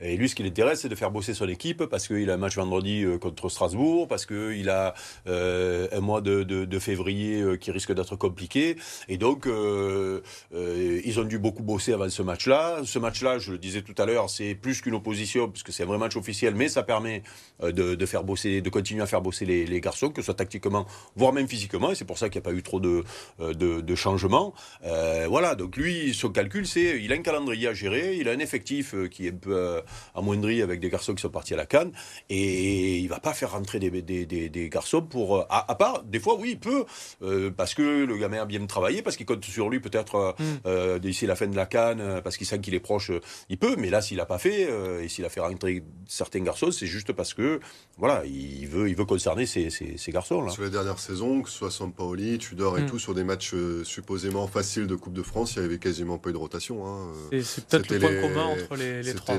Et 0.00 0.16
lui, 0.16 0.28
ce 0.28 0.34
qui 0.34 0.42
l'intéresse, 0.42 0.82
c'est 0.82 0.88
de 0.88 0.94
faire 0.94 1.10
bosser 1.10 1.34
son 1.34 1.48
équipe 1.48 1.84
parce 1.86 2.06
qu'il 2.06 2.30
a 2.30 2.34
un 2.34 2.38
match 2.38 2.56
vendredi 2.56 3.04
euh, 3.04 3.18
contre 3.18 3.48
Strasbourg, 3.48 4.06
parce 4.06 4.26
qu'il 4.26 4.68
a 4.68 4.94
euh, 5.26 5.88
un 5.92 6.00
mois 6.00 6.20
de, 6.20 6.44
de, 6.44 6.78
février 6.78 7.40
euh, 7.40 7.56
qui 7.56 7.72
risque 7.72 7.92
d'être 7.92 8.14
compliqué. 8.16 8.76
Et 9.08 9.18
donc, 9.18 9.46
ils 9.46 11.20
ont 11.20 11.24
dû 11.24 11.38
beaucoup 11.38 11.62
bosser 11.62 11.92
avant 11.92 12.08
ce 12.08 12.22
match-là. 12.22 12.78
Ce 12.84 12.98
match-là, 12.98 13.38
je 13.38 13.52
le 13.52 13.58
disais 13.58 13.82
tout 13.82 13.94
à 13.98 14.06
l'heure, 14.06 14.30
c'est 14.30 14.54
plus 14.54 14.80
qu'une 14.80 14.94
opposition, 14.94 15.48
puisque 15.48 15.72
c'est 15.72 15.82
un 15.82 15.86
vrai 15.86 15.98
match 15.98 16.16
officiel, 16.16 16.54
mais 16.54 16.68
ça 16.68 16.82
permet 16.82 17.22
de, 17.62 17.94
de, 17.94 18.06
faire 18.06 18.22
bosser, 18.22 18.60
de 18.60 18.70
continuer 18.70 19.02
à 19.02 19.06
faire 19.06 19.20
bosser 19.20 19.44
les, 19.44 19.80
garçons, 19.80 20.10
que 20.10 20.22
ce 20.22 20.26
soit 20.26 20.34
tactiquement, 20.34 20.86
voire 21.16 21.32
même 21.32 21.48
physiquement. 21.48 21.90
Et 21.90 21.94
c'est 21.94 22.04
pour 22.04 22.18
ça 22.18 22.28
qu'il 22.28 22.40
n'y 22.40 22.46
a 22.46 22.50
pas 22.50 22.56
eu 22.56 22.62
trop 22.62 22.80
de 22.80 23.94
changements. 23.94 24.54
voilà, 24.82 25.54
donc 25.56 25.76
lui, 25.76 26.14
son 26.14 26.30
calcul, 26.30 26.66
c'est 26.66 27.02
il 27.02 27.12
a 27.12 27.16
un 27.16 27.22
calendrier 27.22 27.68
à 27.68 27.74
gérer, 27.74 28.16
il 28.16 28.28
a 28.28 28.32
un 28.32 28.38
effectif 28.38 28.67
euh, 28.94 29.08
qui 29.08 29.26
est 29.26 29.32
un 29.32 29.36
peu 29.36 29.56
euh, 29.56 29.80
amoindri 30.14 30.62
avec 30.62 30.80
des 30.80 30.90
garçons 30.90 31.14
qui 31.14 31.22
sont 31.22 31.30
partis 31.30 31.54
à 31.54 31.56
la 31.56 31.66
canne. 31.66 31.92
Et 32.28 32.98
il 32.98 33.08
va 33.08 33.20
pas 33.20 33.32
faire 33.32 33.52
rentrer 33.52 33.78
des, 33.78 33.90
des, 34.02 34.26
des, 34.26 34.68
garçons 34.68 35.02
pour. 35.02 35.38
Euh, 35.38 35.44
à, 35.50 35.74
part, 35.74 36.02
des 36.04 36.20
fois, 36.20 36.36
oui, 36.38 36.50
il 36.52 36.58
peut, 36.58 36.84
parce 37.56 37.74
que 37.74 38.04
le 38.04 38.16
gamin 38.16 38.42
a 38.42 38.44
bien 38.44 38.64
travaillé, 38.66 39.02
parce 39.02 39.16
qu'il 39.16 39.26
compte 39.26 39.44
sur 39.44 39.68
lui 39.70 39.80
peut-être 39.80 40.34
mm. 40.38 40.98
d'ici 40.98 41.26
la 41.26 41.36
fin 41.36 41.46
de 41.46 41.56
la 41.56 41.66
canne, 41.66 42.20
parce 42.22 42.36
qu'il 42.36 42.46
sent 42.46 42.60
qu'il 42.60 42.74
est 42.74 42.80
proche, 42.80 43.10
il 43.48 43.58
peut. 43.58 43.76
Mais 43.78 43.90
là, 43.90 44.00
s'il 44.00 44.18
n'a 44.18 44.26
pas 44.26 44.38
fait, 44.38 44.68
et 45.02 45.08
s'il 45.08 45.24
a 45.24 45.28
fait 45.28 45.40
rentrer 45.40 45.84
certains 46.06 46.40
garçons, 46.40 46.70
c'est 46.70 46.86
juste 46.86 47.12
parce 47.12 47.34
que, 47.34 47.60
voilà, 47.96 48.24
il 48.26 48.66
veut, 48.66 48.88
il 48.88 48.96
veut 48.96 49.04
concerner 49.04 49.46
ces, 49.46 49.70
ces, 49.70 50.12
garçons-là. 50.12 50.50
Sur 50.50 50.62
les 50.62 50.70
dernières 50.70 50.98
saisons, 50.98 51.42
que 51.42 51.50
ce 51.50 51.58
soit 51.58 51.70
Sampaoli, 51.70 52.38
Tudor 52.38 52.78
et 52.78 52.82
mm. 52.82 52.86
tout, 52.86 52.98
sur 52.98 53.14
des 53.14 53.24
matchs 53.24 53.54
supposément 53.84 54.46
faciles 54.46 54.86
de 54.86 54.94
Coupe 54.94 55.14
de 55.14 55.22
France, 55.22 55.54
il 55.56 55.60
n'y 55.60 55.66
avait 55.66 55.78
quasiment 55.78 56.18
pas 56.18 56.30
eu 56.30 56.32
de 56.32 56.38
rotation. 56.38 56.86
Hein. 56.86 57.12
C'est 57.42 57.66
peut-être 57.66 57.90
le 57.90 57.98
point 57.98 58.20
commun 58.20 58.57
entre 58.62 58.76
les, 58.76 59.02
les 59.02 59.14
trois. 59.14 59.36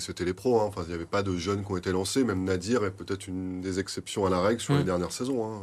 C'était 0.00 0.24
les 0.24 0.34
pros. 0.34 0.60
Hein. 0.60 0.64
Enfin, 0.66 0.82
il 0.84 0.88
n'y 0.88 0.94
avait 0.94 1.04
pas 1.04 1.22
de 1.22 1.36
jeunes 1.36 1.64
qui 1.64 1.72
ont 1.72 1.76
été 1.76 1.92
lancés. 1.92 2.24
Même 2.24 2.44
Nadir 2.44 2.84
est 2.84 2.90
peut-être 2.90 3.26
une 3.26 3.60
des 3.60 3.78
exceptions 3.78 4.26
à 4.26 4.30
la 4.30 4.40
règle 4.40 4.60
sur 4.60 4.74
les 4.74 4.82
mm. 4.82 4.86
dernières 4.86 5.12
saisons. 5.12 5.44
Hein. 5.44 5.60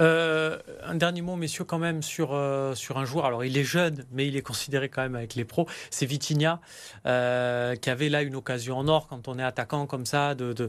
Euh, 0.00 0.58
un 0.82 0.94
dernier 0.94 1.20
mot, 1.20 1.36
messieurs, 1.36 1.64
quand 1.64 1.78
même, 1.78 2.02
sur, 2.02 2.30
euh, 2.32 2.74
sur 2.74 2.98
un 2.98 3.04
joueur. 3.04 3.26
Alors, 3.26 3.44
il 3.44 3.56
est 3.58 3.64
jeune, 3.64 4.04
mais 4.12 4.26
il 4.26 4.36
est 4.36 4.42
considéré 4.42 4.88
quand 4.88 5.02
même 5.02 5.16
avec 5.16 5.34
les 5.34 5.44
pros. 5.44 5.66
C'est 5.90 6.06
Vitinha, 6.06 6.60
euh, 7.06 7.76
qui 7.76 7.90
avait 7.90 8.08
là 8.08 8.22
une 8.22 8.36
occasion 8.36 8.78
en 8.78 8.88
or 8.88 9.08
quand 9.08 9.28
on 9.28 9.38
est 9.38 9.44
attaquant 9.44 9.86
comme 9.86 10.06
ça, 10.06 10.34
de, 10.34 10.52
de 10.52 10.68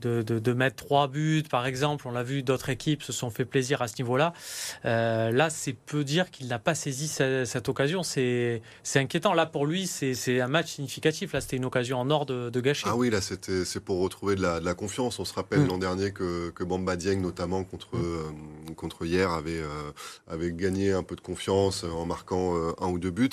de, 0.00 0.52
mettre 0.52 0.76
trois 0.76 1.08
buts, 1.08 1.44
par 1.48 1.66
exemple. 1.66 2.06
On 2.08 2.10
l'a 2.10 2.22
vu, 2.22 2.42
d'autres 2.42 2.68
équipes 2.68 3.02
se 3.02 3.12
sont 3.12 3.30
fait 3.30 3.44
plaisir 3.44 3.82
à 3.82 3.88
ce 3.88 3.94
niveau-là. 3.98 4.32
Euh, 4.84 5.30
là, 5.30 5.50
c'est 5.50 5.72
peu 5.72 6.04
dire 6.04 6.30
qu'il 6.30 6.48
n'a 6.48 6.58
pas 6.58 6.74
saisi 6.74 7.08
cette, 7.08 7.68
occasion. 7.68 8.02
C'est 8.02 8.62
inquiétant. 8.94 9.34
Là, 9.34 9.46
pour 9.46 9.66
lui, 9.66 9.86
c'est 9.86 10.40
un 10.40 10.48
match 10.48 10.72
significatif. 10.72 11.32
Là, 11.32 11.40
c'était 11.40 11.56
une 11.56 11.64
occasion 11.64 11.98
en 11.98 12.10
or 12.10 12.26
de, 12.26 12.60
gâcher. 12.60 12.86
Ah 12.88 12.96
oui, 12.96 13.10
là, 13.10 13.20
c'est 13.20 13.80
pour 13.80 14.00
retrouver 14.00 14.36
de 14.36 14.42
la, 14.42 14.74
confiance. 14.74 15.18
On 15.18 15.24
se 15.24 15.34
rappelle 15.34 15.60
mm. 15.60 15.68
l'an 15.68 15.78
dernier 15.78 16.12
que, 16.12 16.50
que 16.50 16.64
Bamba 16.64 16.96
Dieng, 16.96 17.20
notamment 17.20 17.64
contre, 17.64 17.96
mm. 17.96 18.02
euh, 18.02 18.74
contre 18.76 19.04
hier, 19.04 19.30
avait, 19.30 19.60
euh, 19.60 19.92
avait 20.28 20.52
gagné 20.52 20.92
un 20.92 21.02
peu 21.02 21.16
de 21.16 21.20
confiance 21.20 21.84
en 21.84 22.06
marquant 22.06 22.54
un 22.80 22.88
ou 22.88 22.98
deux 22.98 23.10
buts. 23.10 23.30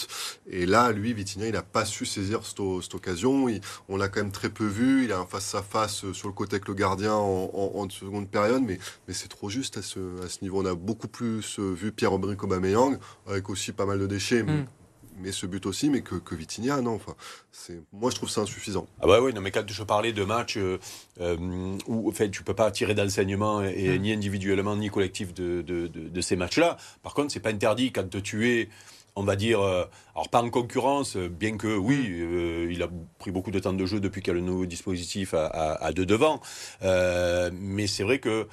Et 0.49 0.65
là, 0.65 0.91
lui, 0.91 1.13
Vitinha, 1.13 1.47
il 1.47 1.53
n'a 1.53 1.61
pas 1.61 1.85
su 1.85 2.05
saisir 2.05 2.41
cette, 2.45 2.59
occasion. 2.95 3.47
on 3.89 3.97
l'a 3.97 4.07
quand 4.07 4.21
même 4.21 4.31
très 4.31 4.49
peu 4.49 4.65
vu. 4.65 5.05
Il 5.05 5.11
a 5.11 5.19
un 5.19 5.25
face-à-face 5.25 6.03
-face 6.03 6.13
sur 6.13 6.27
le 6.27 6.33
côté 6.33 6.56
avec 6.57 6.67
le 6.67 6.73
gardien 6.73 7.13
en, 7.13 7.89
seconde 7.89 8.27
période, 8.27 8.63
mais, 8.63 8.79
mais 9.07 9.13
c'est 9.13 9.29
trop 9.29 9.49
juste 9.49 9.77
à 9.77 9.81
ce, 9.81 10.23
à 10.23 10.27
ce 10.27 10.39
niveau. 10.41 10.61
On 10.61 10.65
a 10.65 10.75
beaucoup 10.75 11.07
plus 11.07 11.59
euh, 11.59 11.73
vu 11.73 11.91
Pierre-Emerick 11.91 12.43
Aubameyang, 12.43 12.97
avec 13.27 13.49
aussi 13.49 13.71
pas 13.71 13.85
mal 13.85 13.99
de 13.99 14.07
déchets. 14.07 14.43
Mais, 14.43 15.29
hmm. 15.29 15.31
ce 15.31 15.45
but 15.45 15.65
aussi, 15.65 15.89
mais 15.89 16.01
que, 16.01 16.15
que 16.15 16.35
Vitinha, 16.35 16.81
non. 16.81 16.95
Enfin, 16.95 17.15
c'est, 17.51 17.79
moi, 17.93 18.11
je 18.11 18.15
trouve 18.15 18.29
ça 18.29 18.41
insuffisant. 18.41 18.87
Ah 18.99 19.07
bah 19.07 19.21
oui, 19.21 19.33
non, 19.33 19.41
mais 19.41 19.51
quand 19.51 19.63
je 19.67 19.83
parlais 19.83 20.11
de 20.11 20.23
match 20.23 20.57
euh, 20.57 20.79
euh, 21.21 21.77
où 21.87 22.09
en 22.09 22.11
fait, 22.11 22.29
tu 22.29 22.43
peux 22.43 22.53
pas 22.53 22.69
tirer 22.71 22.93
d'enseignement, 22.93 23.61
et, 23.61 23.97
hmm. 23.97 24.01
ni 24.01 24.13
individuellement, 24.13 24.75
ni 24.75 24.89
collectif 24.89 25.33
de, 25.33 25.61
de, 25.61 25.87
de, 25.87 26.21
ces 26.21 26.35
matchs-là. 26.35 26.77
Par 27.03 27.13
contre, 27.13 27.31
c'est 27.31 27.39
pas 27.39 27.51
interdit 27.51 27.91
quand 27.91 28.09
tu 28.21 28.49
es 28.49 28.69
on 29.17 29.23
va 29.23 29.35
dire, 29.35 29.59
euh, 29.61 29.83
alors 30.13 30.29
pas 30.29 30.43
en 30.43 30.49
concurrence, 30.49 31.17
bien 31.17 31.57
que 31.57 31.75
oui, 31.75 32.07
euh, 32.07 32.71
il 32.71 32.83
a 32.83 32.87
pris 33.17 33.31
beaucoup 33.31 33.49
de 33.49 33.57
temps 33.57 33.73
de 33.73 33.85
jeu 33.85 33.99
depuis 33.99 34.21
qu'il 34.21 34.31
y 34.31 34.37
a 34.37 34.39
le 34.39 34.45
nouveau 34.45 34.67
dispositif 34.67 35.33
à, 35.33 35.91
deux 35.91 36.05
devant, 36.05 36.39
euh, 36.83 37.49
mais 37.51 37.87
c'est 37.87 38.03
vrai 38.03 38.19
que 38.19 38.47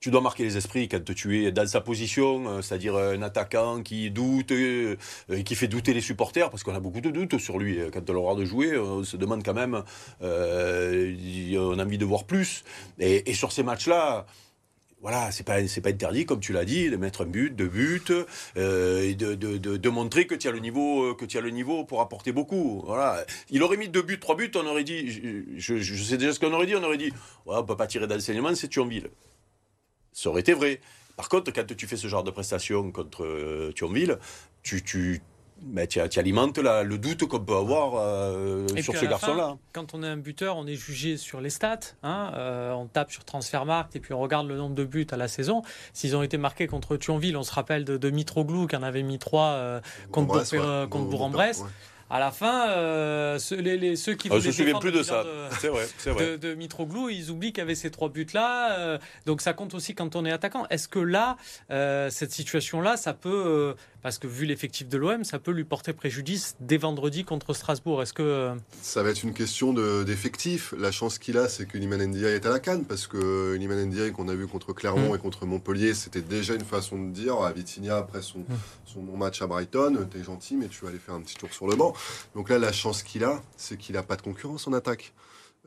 tu 0.00 0.10
dois 0.10 0.20
marquer 0.20 0.42
les 0.42 0.56
esprits 0.56 0.88
quand 0.88 1.02
tu 1.14 1.44
es 1.44 1.52
dans 1.52 1.66
sa 1.66 1.80
position, 1.80 2.60
c'est-à-dire 2.62 2.96
un 2.96 3.22
attaquant 3.22 3.82
qui 3.82 4.10
doute, 4.10 4.52
qui 5.44 5.54
fait 5.54 5.68
douter 5.68 5.92
les 5.92 6.00
supporters, 6.00 6.50
parce 6.50 6.62
qu'on 6.62 6.74
a 6.74 6.80
beaucoup 6.80 7.00
de 7.00 7.10
doutes 7.10 7.38
sur 7.38 7.58
lui. 7.58 7.78
Quand 7.92 8.08
on 8.10 8.20
regarde 8.20 8.38
de 8.40 8.44
jouer, 8.44 8.78
on 8.78 9.02
se 9.02 9.16
demande 9.16 9.44
quand 9.44 9.54
même, 9.54 9.82
on 10.20 11.78
a 11.78 11.84
envie 11.84 11.98
de 11.98 12.04
voir 12.04 12.24
plus. 12.24 12.64
et 13.00 13.34
sur 13.34 13.50
ces 13.50 13.64
matchs-là, 13.64 14.26
voilà, 15.00 15.30
c'est 15.30 15.44
pas 15.44 15.66
c'est 15.68 15.80
pas 15.80 15.90
interdit 15.90 16.26
comme 16.26 16.40
tu 16.40 16.52
l'as 16.52 16.64
dit 16.64 16.90
de 16.90 16.96
mettre 16.96 17.22
un 17.22 17.26
but, 17.26 17.54
deux 17.54 17.68
buts 17.68 18.00
euh, 18.56 19.02
et 19.02 19.14
de, 19.14 19.34
de, 19.34 19.56
de, 19.56 19.88
montrer 19.88 20.26
que 20.26 20.34
tu 20.34 20.48
as 20.48 20.50
le 20.50 20.58
niveau 20.58 21.14
que 21.14 21.24
tu 21.24 21.38
as 21.38 21.40
le 21.40 21.50
niveau 21.50 21.84
pour 21.84 22.00
apporter 22.00 22.32
beaucoup. 22.32 22.82
Voilà, 22.84 23.24
il 23.50 23.62
aurait 23.62 23.76
mis 23.76 23.88
deux 23.88 24.02
buts, 24.02 24.18
trois 24.18 24.36
buts, 24.36 24.50
on 24.56 24.66
aurait 24.66 24.84
dit, 24.84 25.08
je, 25.56 25.78
je, 25.78 26.02
sais 26.02 26.16
déjà 26.16 26.32
ce 26.32 26.40
qu'on 26.40 26.52
aurait 26.52 26.66
dit, 26.66 26.74
on 26.74 26.82
aurait 26.82 26.98
dit, 26.98 27.12
ouais, 27.46 27.56
on 27.56 27.64
peut 27.64 27.76
pas 27.76 27.86
tirer 27.86 28.06
d'enseignement, 28.08 28.54
c'est 28.54 28.68
Thionville. 28.68 29.10
Ça 30.12 30.30
aurait 30.30 30.40
été 30.40 30.52
vrai. 30.52 30.80
Par 31.16 31.28
contre, 31.28 31.52
quand 31.52 31.76
tu 31.76 31.86
fais 31.86 31.96
ce 31.96 32.08
genre 32.08 32.24
de 32.24 32.30
prestation 32.30 32.90
contre 32.90 33.24
euh, 33.24 33.72
Thionville, 33.72 34.18
tu, 34.62 34.82
tu 34.82 35.20
mais 35.66 35.86
tu, 35.86 36.00
alimentes 36.00 36.58
le 36.58 36.96
doute 36.96 37.26
qu'on 37.26 37.40
peut 37.40 37.56
avoir 37.56 37.94
euh, 37.96 38.66
sur 38.80 38.96
ce 38.96 39.04
garçon-là. 39.04 39.56
Quand 39.72 39.94
on 39.94 40.02
est 40.02 40.06
un 40.06 40.16
buteur, 40.16 40.56
on 40.56 40.66
est 40.66 40.74
jugé 40.74 41.16
sur 41.16 41.40
les 41.40 41.50
stats. 41.50 41.80
Hein, 42.02 42.32
euh, 42.34 42.72
on 42.72 42.86
tape 42.86 43.10
sur 43.10 43.24
Transfermarkt 43.24 43.94
et 43.96 44.00
puis 44.00 44.14
on 44.14 44.20
regarde 44.20 44.46
le 44.48 44.56
nombre 44.56 44.74
de 44.74 44.84
buts 44.84 45.06
à 45.10 45.16
la 45.16 45.28
saison. 45.28 45.62
S'ils 45.92 46.16
ont 46.16 46.22
été 46.22 46.38
marqués 46.38 46.66
contre 46.66 46.96
Thionville, 46.96 47.36
on 47.36 47.42
se 47.42 47.52
rappelle 47.52 47.84
de, 47.84 47.96
de 47.96 48.10
Mitroglou 48.10 48.66
qui 48.66 48.76
en 48.76 48.82
avait 48.82 49.02
mis 49.02 49.18
trois 49.18 49.50
euh, 49.50 49.80
contre, 50.10 50.44
Bourg-en-Bresse 50.88 51.64
à 52.10 52.18
la 52.18 52.30
fin, 52.30 52.70
euh, 52.70 53.38
ceux, 53.38 53.56
les, 53.60 53.96
ceux 53.96 54.14
qui 54.14 54.28
voulaient. 54.28 54.40
Ah, 54.40 54.42
je 54.42 54.48
me 54.48 54.52
souviens 54.52 54.78
plus 54.78 54.92
de 54.92 55.02
ça. 55.02 55.24
C'est 55.60 55.68
vrai, 55.68 55.86
c'est 55.98 56.10
vrai. 56.10 56.38
De, 56.38 56.54
Mitroglou, 56.54 57.10
ils 57.10 57.30
oublient 57.30 57.52
qu'il 57.52 57.58
y 57.58 57.62
avait 57.62 57.74
ces 57.74 57.90
trois 57.90 58.08
buts-là. 58.08 58.78
Euh, 58.78 58.98
donc 59.26 59.42
ça 59.42 59.52
compte 59.52 59.74
aussi 59.74 59.94
quand 59.94 60.16
on 60.16 60.24
est 60.24 60.32
attaquant. 60.32 60.66
Est-ce 60.70 60.88
que 60.88 60.98
là, 60.98 61.36
euh, 61.70 62.08
cette 62.10 62.32
situation-là, 62.32 62.96
ça 62.96 63.12
peut, 63.12 63.74
parce 64.02 64.18
que 64.18 64.26
vu 64.26 64.46
l'effectif 64.46 64.88
de 64.88 64.96
l'OM, 64.96 65.24
ça 65.24 65.38
peut 65.38 65.50
lui 65.50 65.64
porter 65.64 65.92
préjudice 65.92 66.56
dès 66.60 66.78
vendredi 66.78 67.24
contre 67.24 67.52
Strasbourg? 67.52 68.02
Est-ce 68.02 68.14
que 68.14 68.52
ça 68.80 69.02
va 69.02 69.10
être 69.10 69.22
une 69.22 69.34
question 69.34 69.74
d'effectif 70.02 70.72
La 70.78 70.90
chance 70.90 71.18
qu'il 71.18 71.36
a, 71.36 71.48
c'est 71.48 71.66
que 71.66 71.76
Liman 71.76 72.02
Ndiaye 72.02 72.36
est 72.36 72.46
à 72.46 72.50
la 72.50 72.60
canne, 72.60 72.84
parce 72.84 73.06
que 73.06 73.54
Liman 73.58 73.86
Ndiaye 73.86 74.12
qu'on 74.12 74.28
a 74.28 74.34
vu 74.34 74.46
contre 74.46 74.72
Clermont 74.72 75.12
mm. 75.12 75.16
et 75.16 75.18
contre 75.18 75.44
Montpellier, 75.44 75.92
c'était 75.92 76.22
déjà 76.22 76.54
une 76.54 76.64
façon 76.64 77.02
de 77.02 77.10
dire 77.10 77.42
à 77.42 77.52
Vitinha 77.52 77.98
après 77.98 78.22
son, 78.22 78.40
mm. 78.40 78.44
son 78.86 79.02
match 79.02 79.42
à 79.42 79.46
Brighton, 79.46 80.08
t'es 80.10 80.24
gentil, 80.24 80.56
mais 80.56 80.68
tu 80.68 80.82
vas 80.82 80.88
aller 80.88 80.98
faire 80.98 81.14
un 81.14 81.20
petit 81.20 81.36
tour 81.36 81.52
sur 81.52 81.66
le 81.66 81.76
banc. 81.76 81.92
Donc 82.34 82.48
là, 82.48 82.58
la 82.58 82.72
chance 82.72 83.02
qu'il 83.02 83.24
a, 83.24 83.42
c'est 83.56 83.76
qu'il 83.76 83.94
n'a 83.94 84.02
pas 84.02 84.16
de 84.16 84.22
concurrence 84.22 84.66
en 84.66 84.72
attaque. 84.72 85.12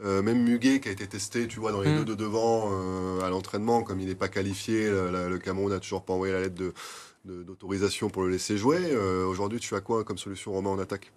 Euh, 0.04 0.22
même 0.22 0.42
Muguet 0.44 0.80
qui 0.80 0.90
a 0.90 0.92
été 0.92 1.06
testé, 1.06 1.48
tu 1.48 1.60
vois, 1.60 1.72
dans 1.72 1.82
les 1.82 1.92
mm. 1.92 1.98
deux 1.98 2.06
de 2.06 2.16
devant 2.16 2.70
euh, 2.72 3.22
à 3.22 3.30
l'entraînement, 3.30 3.84
comme 3.84 4.00
il 4.00 4.08
n'est 4.08 4.16
pas 4.16 4.30
qualifié, 4.30 4.90
le, 4.90 5.38
Cameroun 5.38 5.72
n'a 5.72 5.80
toujours 5.80 6.04
pas 6.04 6.14
envoyé 6.14 6.34
la 6.34 6.42
lettre 6.42 6.56
de, 6.56 6.74
d'autorisation 7.26 8.10
pour 8.10 8.24
le 8.24 8.30
laisser 8.30 8.58
jouer. 8.58 8.80
Euh, 8.82 9.26
aujourd'hui, 9.26 9.60
tu 9.60 9.76
as 9.76 9.82
quoi 9.82 10.04
comme 10.04 10.18
solution, 10.18 10.54
Romain, 10.54 10.72
en 10.72 10.80
attaque? 10.80 11.12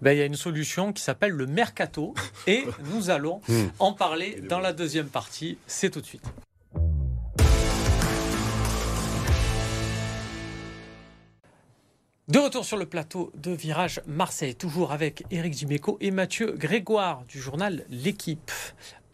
Ben, 0.00 0.12
Il 0.12 0.18
y 0.18 0.22
a 0.22 0.24
une 0.24 0.36
solution 0.36 0.92
qui 0.92 1.02
s'appelle 1.02 1.32
le 1.32 1.46
mercato 1.46 2.14
et 2.46 2.64
nous 2.92 3.10
allons 3.10 3.40
mm. 3.48 3.64
en 3.78 3.92
parler 3.92 4.40
dans 4.48 4.60
la 4.60 4.72
deuxième 4.72 5.08
partie. 5.08 5.58
C'est 5.66 5.90
tout 5.90 6.00
de 6.00 6.06
suite. 6.06 6.24
De 12.28 12.38
retour 12.38 12.66
sur 12.66 12.76
le 12.76 12.84
plateau 12.84 13.32
de 13.36 13.52
Virage 13.52 14.02
Marseille, 14.06 14.54
toujours 14.54 14.92
avec 14.92 15.24
Éric 15.30 15.54
Dimeco 15.54 15.96
et 16.02 16.10
Mathieu 16.10 16.52
Grégoire 16.52 17.24
du 17.26 17.40
journal 17.40 17.86
L'équipe. 17.88 18.50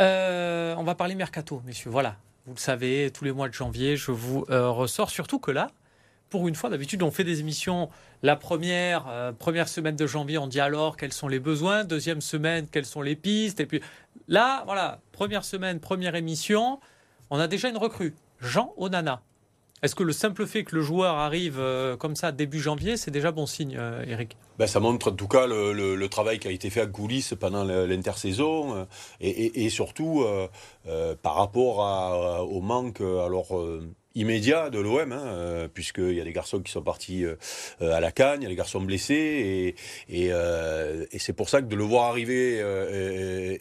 Euh, 0.01 0.75
on 0.77 0.83
va 0.83 0.97
parler 0.97 1.15
mercato, 1.15 1.63
messieurs. 1.65 1.91
Voilà, 1.91 2.17
vous 2.45 2.55
le 2.55 2.59
savez, 2.59 3.13
tous 3.15 3.25
les 3.25 3.31
mois 3.31 3.49
de 3.49 3.55
janvier, 3.55 3.97
je 3.97 4.11
vous 4.11 4.45
euh, 4.51 4.69
ressors. 4.69 5.11
Surtout 5.11 5.39
que 5.39 5.53
là, 5.53 5.69
pour 6.29 6.49
une 6.49 6.57
fois, 6.57 6.71
d'habitude, 6.71 7.05
on 7.05 7.13
fait 7.13 7.23
des 7.23 7.39
émissions. 7.39 7.89
La 8.25 8.35
première, 8.35 9.07
euh, 9.07 9.31
première 9.31 9.69
semaine 9.69 9.95
de 9.95 10.09
janvier, 10.09 10.39
on 10.39 10.49
dit 10.49 10.59
alors 10.59 10.97
quels 10.97 11.13
sont 11.13 11.29
les 11.29 11.39
besoins. 11.39 11.85
Deuxième 11.85 12.21
semaine, 12.21 12.67
quelles 12.67 12.85
sont 12.85 13.01
les 13.01 13.15
pistes. 13.15 13.61
Et 13.61 13.67
puis 13.67 13.81
là, 14.27 14.65
voilà, 14.67 14.99
première 15.13 15.45
semaine, 15.45 15.79
première 15.79 16.17
émission, 16.17 16.81
on 17.31 17.39
a 17.39 17.47
déjà 17.47 17.69
une 17.69 17.77
recrue. 17.77 18.13
Jean 18.41 18.75
Onana. 18.77 19.23
Est-ce 19.85 19.95
que 19.95 20.03
le 20.03 20.15
simple 20.15 20.47
fait 20.47 20.65
que 20.65 20.75
le 20.75 20.81
joueur 20.81 21.17
arrive 21.19 21.59
euh, 21.59 21.95
comme 21.99 22.17
ça 22.17 22.33
début 22.33 22.59
janvier, 22.59 22.97
c'est 22.97 23.11
déjà 23.11 23.33
bon 23.33 23.45
signe, 23.45 23.77
euh, 23.79 24.03
Eric? 24.07 24.39
Ben, 24.59 24.67
Ça 24.67 24.81
montre 24.81 25.11
en 25.11 25.15
tout 25.15 25.29
cas 25.29 25.47
le, 25.47 26.07
travail 26.07 26.39
qui 26.39 26.49
a 26.49 26.53
été 26.53 26.71
fait 26.71 26.81
à 26.81 26.87
coulisses 26.87 27.35
pendant 27.39 27.65
l'intersaison 27.65 28.75
euh, 28.77 28.85
et, 29.21 29.69
surtout 29.69 30.25
par 31.23 31.35
rapport 31.35 32.49
au 32.51 32.63
manque. 32.63 33.03
Alors, 33.03 33.49
immédiat 34.15 34.71
de 34.71 34.79
l'OM, 34.79 35.13
hein, 35.13 35.19
euh, 35.19 35.69
puisqu'il 35.73 36.13
y 36.13 36.21
a 36.21 36.25
des 36.25 36.33
garçons 36.33 36.61
qui 36.61 36.71
sont 36.71 36.83
partis 36.83 37.25
euh, 37.25 37.37
à 37.81 37.99
la 38.01 38.13
canne, 38.13 38.43
il 38.43 38.45
y 38.45 38.47
a 38.47 38.49
des 38.49 38.55
garçons 38.55 38.81
blessés, 38.81 39.75
et, 40.09 40.27
et, 40.27 40.29
euh, 40.31 41.05
et 41.11 41.19
c'est 41.19 41.33
pour 41.33 41.49
ça 41.49 41.61
que 41.61 41.67
de 41.67 41.75
le 41.75 41.83
voir 41.83 42.11
arriver, 42.11 42.59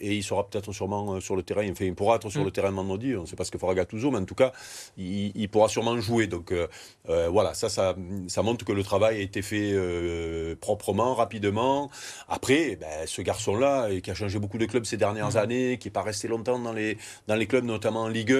et, 0.00 0.14
il 0.14 0.22
sera 0.22 0.48
peut-être 0.48 0.72
sûrement 0.72 1.20
sur 1.20 1.34
le 1.34 1.42
terrain, 1.42 1.68
enfin 1.70 1.84
il 1.84 1.94
pourra 1.94 2.16
être 2.16 2.30
sur 2.30 2.42
le 2.42 2.48
mm. 2.48 2.52
terrain 2.52 2.70
vendredi, 2.70 3.16
on 3.16 3.22
ne 3.22 3.26
sait 3.26 3.36
pas 3.36 3.44
ce 3.44 3.50
que 3.50 3.58
fera 3.58 3.74
Gattuso, 3.74 4.10
mais 4.10 4.18
en 4.18 4.24
tout 4.24 4.36
cas, 4.36 4.52
il, 4.96 5.32
il 5.34 5.48
pourra 5.48 5.68
sûrement 5.68 6.00
jouer. 6.00 6.26
Donc 6.28 6.52
voilà, 7.06 7.54
ça, 7.54 7.68
ça, 7.68 7.96
ça, 8.28 8.42
montre 8.42 8.64
que 8.64 8.72
le 8.72 8.82
travail 8.84 9.18
a 9.18 9.20
été 9.20 9.42
fait 9.42 9.74
proprement, 10.60 11.14
rapidement. 11.14 11.90
Après, 12.28 12.76
ben, 12.76 13.06
ce 13.06 13.22
garçon-là, 13.22 13.88
qui 14.00 14.10
a 14.10 14.14
changé 14.14 14.38
beaucoup 14.38 14.58
de 14.58 14.66
clubs 14.66 14.84
ces 14.84 14.96
dernières 14.96 15.32
mm. 15.32 15.36
années, 15.36 15.78
qui 15.78 15.88
n'est 15.88 15.92
pas 15.92 16.02
resté 16.02 16.28
longtemps 16.28 16.58
dans 16.58 16.72
les, 16.72 16.96
dans 17.26 17.34
les 17.34 17.46
clubs, 17.46 17.64
notamment 17.64 18.02
en 18.02 18.08
Ligue 18.08 18.32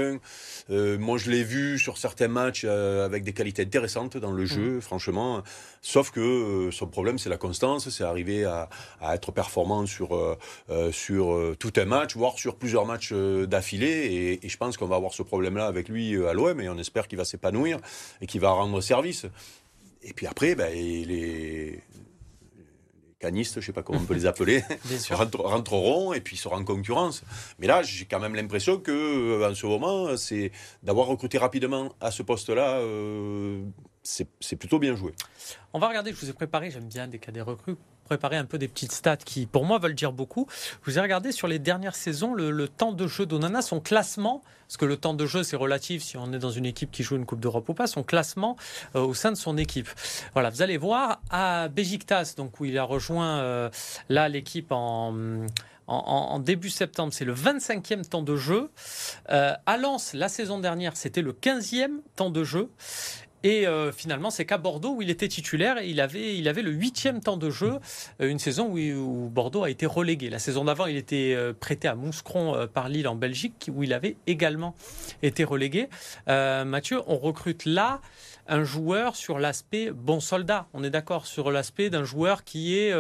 1, 0.69 0.99
moi 0.99 1.19
je 1.19 1.31
l'ai 1.31 1.43
vu 1.43 1.79
sur 1.79 1.99
certains 2.05 2.29
matchs 2.29 2.65
euh, 2.67 3.07
avec 3.07 3.25
des 3.25 3.33
qualités 3.33 3.63
intéressantes 3.63 4.19
dans 4.19 4.31
le 4.31 4.45
jeu, 4.45 4.77
mm. 4.77 4.81
franchement. 4.83 5.43
Sauf 5.81 6.11
que 6.11 6.21
euh, 6.21 6.71
son 6.71 6.87
problème, 6.87 7.19
c'est 7.19 7.31
la 7.31 7.39
constance, 7.39 7.89
c'est 7.89 8.05
arriver 8.05 8.45
à, 8.45 8.69
être 9.15 9.33
performant 9.33 9.87
sur, 9.87 10.15
euh, 10.15 10.93
sur 10.93 11.57
tout 11.59 11.73
un 11.77 11.87
match, 11.87 12.15
voire 12.15 12.39
sur 12.39 12.57
plusieurs 12.57 12.85
matchs 12.85 13.15
d'affilée. 13.15 14.39
Et, 14.43 14.49
je 14.49 14.57
pense 14.59 14.77
qu'on 14.77 14.87
va 14.87 14.97
avoir 14.97 15.15
ce 15.15 15.23
problème-là 15.23 15.67
avec 15.67 15.89
lui 15.89 16.05
à 16.27 16.35
l'OM 16.35 16.61
et 16.61 16.69
on 16.69 16.79
espère 16.79 17.09
qu'il 17.09 17.19
va 17.19 17.25
s'épanouir 17.25 17.79
et 18.21 18.27
qu'il 18.27 18.41
va 18.43 18.51
rendre 18.51 18.81
service. 18.83 19.25
Et 20.03 20.13
puis 20.13 20.27
après, 20.27 20.55
ben, 20.55 20.73
les, 20.75 21.81
canistes, 23.25 23.55
je 23.55 23.61
ne 23.61 23.65
sais 23.65 23.73
pas 23.73 23.83
comment 23.83 24.01
on 24.01 24.05
peut 24.05 24.15
les 24.15 24.27
appeler, 24.27 24.63
rentreront 25.11 26.13
et 26.13 26.21
puis 26.21 26.37
seront 26.37 26.57
en 26.57 26.65
concurrence. 26.65 27.23
Mais 27.59 27.67
là, 27.67 27.83
j'ai 27.83 28.05
quand 28.05 28.21
même 28.21 28.35
l'impression 28.35 28.79
que 28.79 28.93
euh, 28.93 29.51
en 29.51 29.55
ce 29.55 29.67
moment, 29.67 30.17
c'est 30.17 30.53
d'avoir 30.83 31.07
recruté 31.07 31.39
rapidement 31.39 31.95
à 32.01 32.11
ce 32.11 32.23
poste-là, 32.23 32.79
euh, 32.81 33.63
c'est 34.03 34.57
plutôt 34.57 34.79
bien 34.79 34.95
joué. 34.95 35.13
On 35.73 35.79
va 35.79 35.89
regarder, 35.89 36.13
je 36.13 36.21
vous 36.21 36.29
ai 36.29 36.35
préparé, 36.35 36.71
j'aime 36.71 36.89
bien 36.89 37.09
des 37.09 37.19
cas 37.19 37.33
des 37.33 37.41
recrues 37.41 37.77
préparé 38.05 38.37
un 38.37 38.45
peu 38.45 38.59
des 38.59 38.69
petites 38.69 38.93
stats 38.93 39.17
qui, 39.17 39.47
pour 39.47 39.65
moi, 39.65 39.79
veulent 39.79 39.95
dire 39.95 40.13
beaucoup. 40.13 40.47
Vous 40.85 40.99
ai 40.99 41.01
regardé 41.01 41.33
sur 41.33 41.49
les 41.49 41.59
dernières 41.59 41.97
saisons 41.97 42.35
le, 42.35 42.69
temps 42.69 42.93
de 42.93 43.07
jeu 43.07 43.27
d'Onana, 43.27 43.63
son 43.63 43.81
classement, 43.81 44.43
parce 44.67 44.77
que 44.77 44.85
le 44.85 44.97
temps 44.97 45.15
de 45.15 45.27
jeu, 45.27 45.43
c'est 45.43 45.57
relatif 45.57 46.03
si 46.03 46.17
on 46.17 46.33
est 46.33 46.39
dans 46.39 46.51
une 46.51 46.67
équipe 46.67 46.91
qui 46.91 47.03
joue 47.03 47.17
une 47.17 47.27
Coupe 47.27 47.41
d'Europe 47.41 47.69
ou 47.69 47.75
pas, 47.75 47.87
son 47.87 48.03
classement 48.03 48.57
euh, 48.95 49.01
au 49.01 49.15
sein 49.15 49.31
de 49.31 49.37
son 49.37 49.57
équipe. 49.57 49.89
Voilà, 50.33 50.51
vous 50.51 50.63
allez 50.63 50.77
voir, 50.77 51.21
à 51.31 51.69
Besiktas, 51.69 52.35
donc 52.37 52.61
où 52.61 52.65
il 52.65 52.79
a 52.79 52.85
rejoint 52.85 53.39
euh, 53.39 53.71
là 54.09 54.29
l'équipe 54.29 54.71
en... 54.71 55.47
En, 55.87 56.39
début 56.39 56.71
septembre, 56.71 57.13
c'est 57.13 57.27
le 57.27 57.35
25e 57.35 58.09
temps 58.09 58.23
de 58.23 58.37
jeu. 58.37 58.71
Euh, 59.29 59.53
à 59.67 59.77
Lens, 59.77 60.15
la 60.15 60.31
saison 60.31 60.59
dernière, 60.59 60.97
c'était 60.97 61.21
le 61.21 61.35
15e 61.35 62.01
temps 62.17 62.31
de 62.31 62.43
jeu. 62.43 62.71
Et 63.45 63.67
euh, 63.67 63.93
finalement, 63.93 64.31
c'est 64.31 64.47
qu'à 64.47 64.57
Bordeaux 64.57 64.95
où 64.95 65.03
il 65.03 65.11
était 65.11 65.29
titulaire 65.29 65.81
il 65.83 66.01
avait, 66.01 66.35
il 66.37 66.49
avait 66.49 66.63
le 66.63 66.71
huitième 66.71 67.21
temps 67.21 67.37
de 67.37 67.51
jeu, 67.51 67.79
euh, 68.23 68.31
une 68.31 68.39
saison 68.39 68.71
où, 68.73 69.29
Bordeaux 69.29 69.63
a 69.65 69.71
été 69.71 69.85
relégué. 69.85 70.31
La 70.31 70.39
saison 70.39 70.65
d'avant, 70.65 70.87
il 70.87 70.97
était 70.97 71.35
euh, 71.37 71.53
prêté 71.53 71.87
à 71.87 71.95
Mouscron 71.95 72.67
par 72.73 72.89
Lille 72.89 73.07
en 73.07 73.15
Belgique, 73.15 73.71
où 73.73 73.83
il 73.83 73.93
avait 73.93 74.17
également 74.27 74.75
été 75.23 75.45
relégué. 75.45 75.89
Mathieu, 76.27 77.03
on 77.07 77.19
recrute 77.19 77.67
là 77.67 78.01
un 78.47 78.65
joueur 78.65 79.15
sur 79.15 79.39
l'aspect 79.39 79.91
bon 79.91 80.21
soldat. 80.21 80.67
On 80.73 80.83
est 80.83 80.91
d'accord 80.91 81.27
sur 81.27 81.51
l'aspect 81.51 81.91
d'un 81.91 82.05
joueur 82.05 82.45
qui 82.45 82.79
est, 82.79 82.95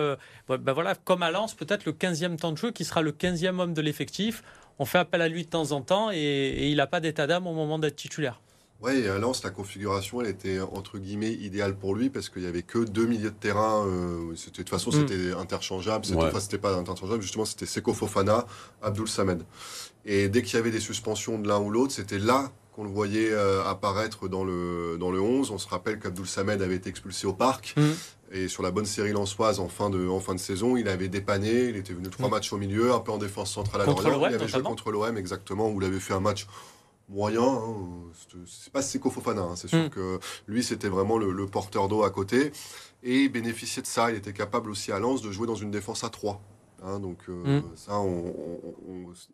ben 0.49 0.73
voilà, 0.73 0.95
comme 0.95 1.23
à 1.23 1.31
Lens, 1.31 1.55
peut-être 1.55 1.87
le 1.87 1.93
15e 1.93 2.37
temps 2.37 2.53
de 2.53 2.59
jeu, 2.59 2.71
qui 2.71 2.85
sera 2.85 3.01
le 3.01 3.13
15e 3.13 3.61
homme 3.61 3.73
de 3.73 3.81
l'effectif. 3.81 4.43
On 4.79 4.85
fait 4.85 4.99
appel 4.99 5.23
à 5.23 5.29
lui 5.29 5.45
de 5.45 5.51
temps 5.51 5.73
en 5.73 5.81
temps 5.81 6.11
et 6.13 6.69
il 6.69 6.77
n'a 6.77 6.87
pas 6.87 7.01
d'état 7.01 7.27
d'âme 7.27 7.47
au 7.47 7.55
moment 7.55 7.79
d'être 7.79 7.97
titulaire. 7.97 8.41
Oui, 8.83 9.09
à 9.09 9.19
Lens, 9.19 9.43
la 9.43 9.50
configuration, 9.50 10.21
elle 10.21 10.28
était 10.28 10.61
entre 10.61 10.99
guillemets 10.99 11.33
idéale 11.33 11.75
pour 11.75 11.95
lui 11.95 12.11
parce 12.11 12.28
qu'il 12.28 12.43
n'y 12.43 12.49
avait 12.49 12.62
que 12.62 12.78
deux 12.78 13.07
milieux 13.07 13.31
de 13.31 13.37
terrain. 13.37 13.87
Euh, 13.87 14.33
de 14.33 14.50
toute 14.50 14.69
façon, 14.69 14.90
mm. 14.90 14.93
c'était 14.93 15.33
interchangeable. 15.33 16.04
C'était, 16.04 16.19
ouais. 16.19 16.40
c'était 16.40 16.59
pas 16.59 16.76
interchangeable, 16.76 17.23
justement, 17.23 17.45
c'était 17.45 17.66
Seko 17.66 17.95
Fofana, 17.95 18.47
Abdul 18.83 19.09
Samed. 19.09 19.43
Et 20.04 20.28
dès 20.28 20.43
qu'il 20.43 20.57
y 20.57 20.59
avait 20.59 20.71
des 20.71 20.81
suspensions 20.81 21.38
de 21.38 21.49
l'un 21.49 21.59
ou 21.61 21.71
l'autre, 21.71 21.93
c'était 21.93 22.19
là 22.19 22.50
qu'on 22.75 22.85
le 22.85 22.90
voyait 22.90 23.31
euh, 23.31 23.64
apparaître 23.64 24.28
dans 24.28 24.45
le, 24.45 24.99
dans 24.99 25.11
le 25.11 25.21
11. 25.21 25.50
On 25.50 25.59
se 25.59 25.69
rappelle 25.69 25.99
qu'Abdul 25.99 26.26
Samed 26.26 26.61
avait 26.61 26.75
été 26.75 26.90
expulsé 26.90 27.26
au 27.26 27.33
parc. 27.33 27.75
Mm. 27.76 27.83
Et 28.33 28.49
sur 28.49 28.64
la 28.64 28.73
bonne 28.73 28.85
série 28.85 29.12
lançoise 29.12 29.61
en 29.61 29.69
fin 29.69 29.90
de, 29.90 30.09
en 30.09 30.19
fin 30.19 30.35
de 30.35 30.40
saison, 30.40 30.76
il 30.76 30.88
avait 30.88 31.09
dépanné. 31.09 31.69
Il 31.69 31.76
était 31.76 31.93
venu 31.93 32.11
trois 32.11 32.28
mm. 32.28 32.33
matchs 32.33 32.52
au 32.52 32.59
milieu, 32.59 32.93
un 32.93 32.99
peu 32.99 33.12
en 33.12 33.19
défense 33.19 33.52
centrale 33.52 33.83
à 33.83 33.85
contre 33.85 34.04
Il 34.28 34.35
avait 34.35 34.49
joué 34.49 34.62
contre 34.62 34.90
l'OM, 34.90 35.16
exactement, 35.16 35.71
où 35.71 35.81
il 35.81 35.87
avait 35.87 36.00
fait 36.00 36.14
un 36.14 36.21
match 36.21 36.47
moyen. 37.09 37.43
Hein, 37.43 37.77
c'est 38.47 38.73
pas 38.73 38.83
Seko 38.83 39.11
Fofana, 39.11 39.43
hein, 39.43 39.57
c'est 39.57 39.69
sûr 39.69 39.85
mm. 39.85 39.91
que 39.91 40.19
lui, 40.47 40.63
c'était 40.63 40.89
vraiment 40.89 41.19
le, 41.19 41.47
porteur 41.47 41.89
d'eau 41.89 42.03
à 42.03 42.11
côté. 42.11 42.53
Et 43.03 43.25
il 43.25 43.29
bénéficiait 43.29 43.83
de 43.83 43.87
ça. 43.87 44.11
Il 44.11 44.17
était 44.17 44.33
capable 44.33 44.71
aussi 44.71 44.93
à 44.93 44.99
Lens 44.99 45.23
de 45.23 45.31
jouer 45.31 45.47
dans 45.47 45.55
une 45.55 45.71
défense 45.71 46.05
à 46.05 46.09
3. 46.09 46.41
Hein, 46.83 47.01
donc, 47.01 47.19
euh, 47.29 47.61
mm. 47.61 47.65
ça, 47.77 48.01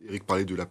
Eric 0.07 0.25
parlait 0.25 0.45
de 0.45 0.55
la 0.55 0.67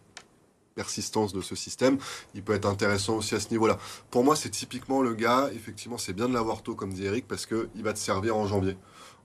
persistance 0.75 1.34
de 1.34 1.41
ce 1.41 1.56
système. 1.56 1.98
Il 2.36 2.41
peut 2.41 2.53
être 2.53 2.65
intéressant 2.65 3.18
aussi 3.18 3.36
à 3.36 3.39
ce 3.41 3.50
niveau-là. 3.50 3.77
Pour 4.12 4.24
moi, 4.24 4.38
c'est 4.38 4.50
typiquement 4.50 5.01
le 5.01 5.13
gars, 5.13 5.50
effectivement, 5.53 5.98
c'est 5.98 6.13
bien 6.13 6.29
de 6.29 6.34
l'avoir 6.34 6.63
tôt, 6.63 6.74
comme 6.74 6.94
dit 6.94 7.06
Eric, 7.06 7.27
parce 7.27 7.46
qu'il 7.46 7.84
va 7.84 7.91
te 7.91 8.00
servir 8.00 8.38
en 8.38 8.48
janvier. 8.48 8.77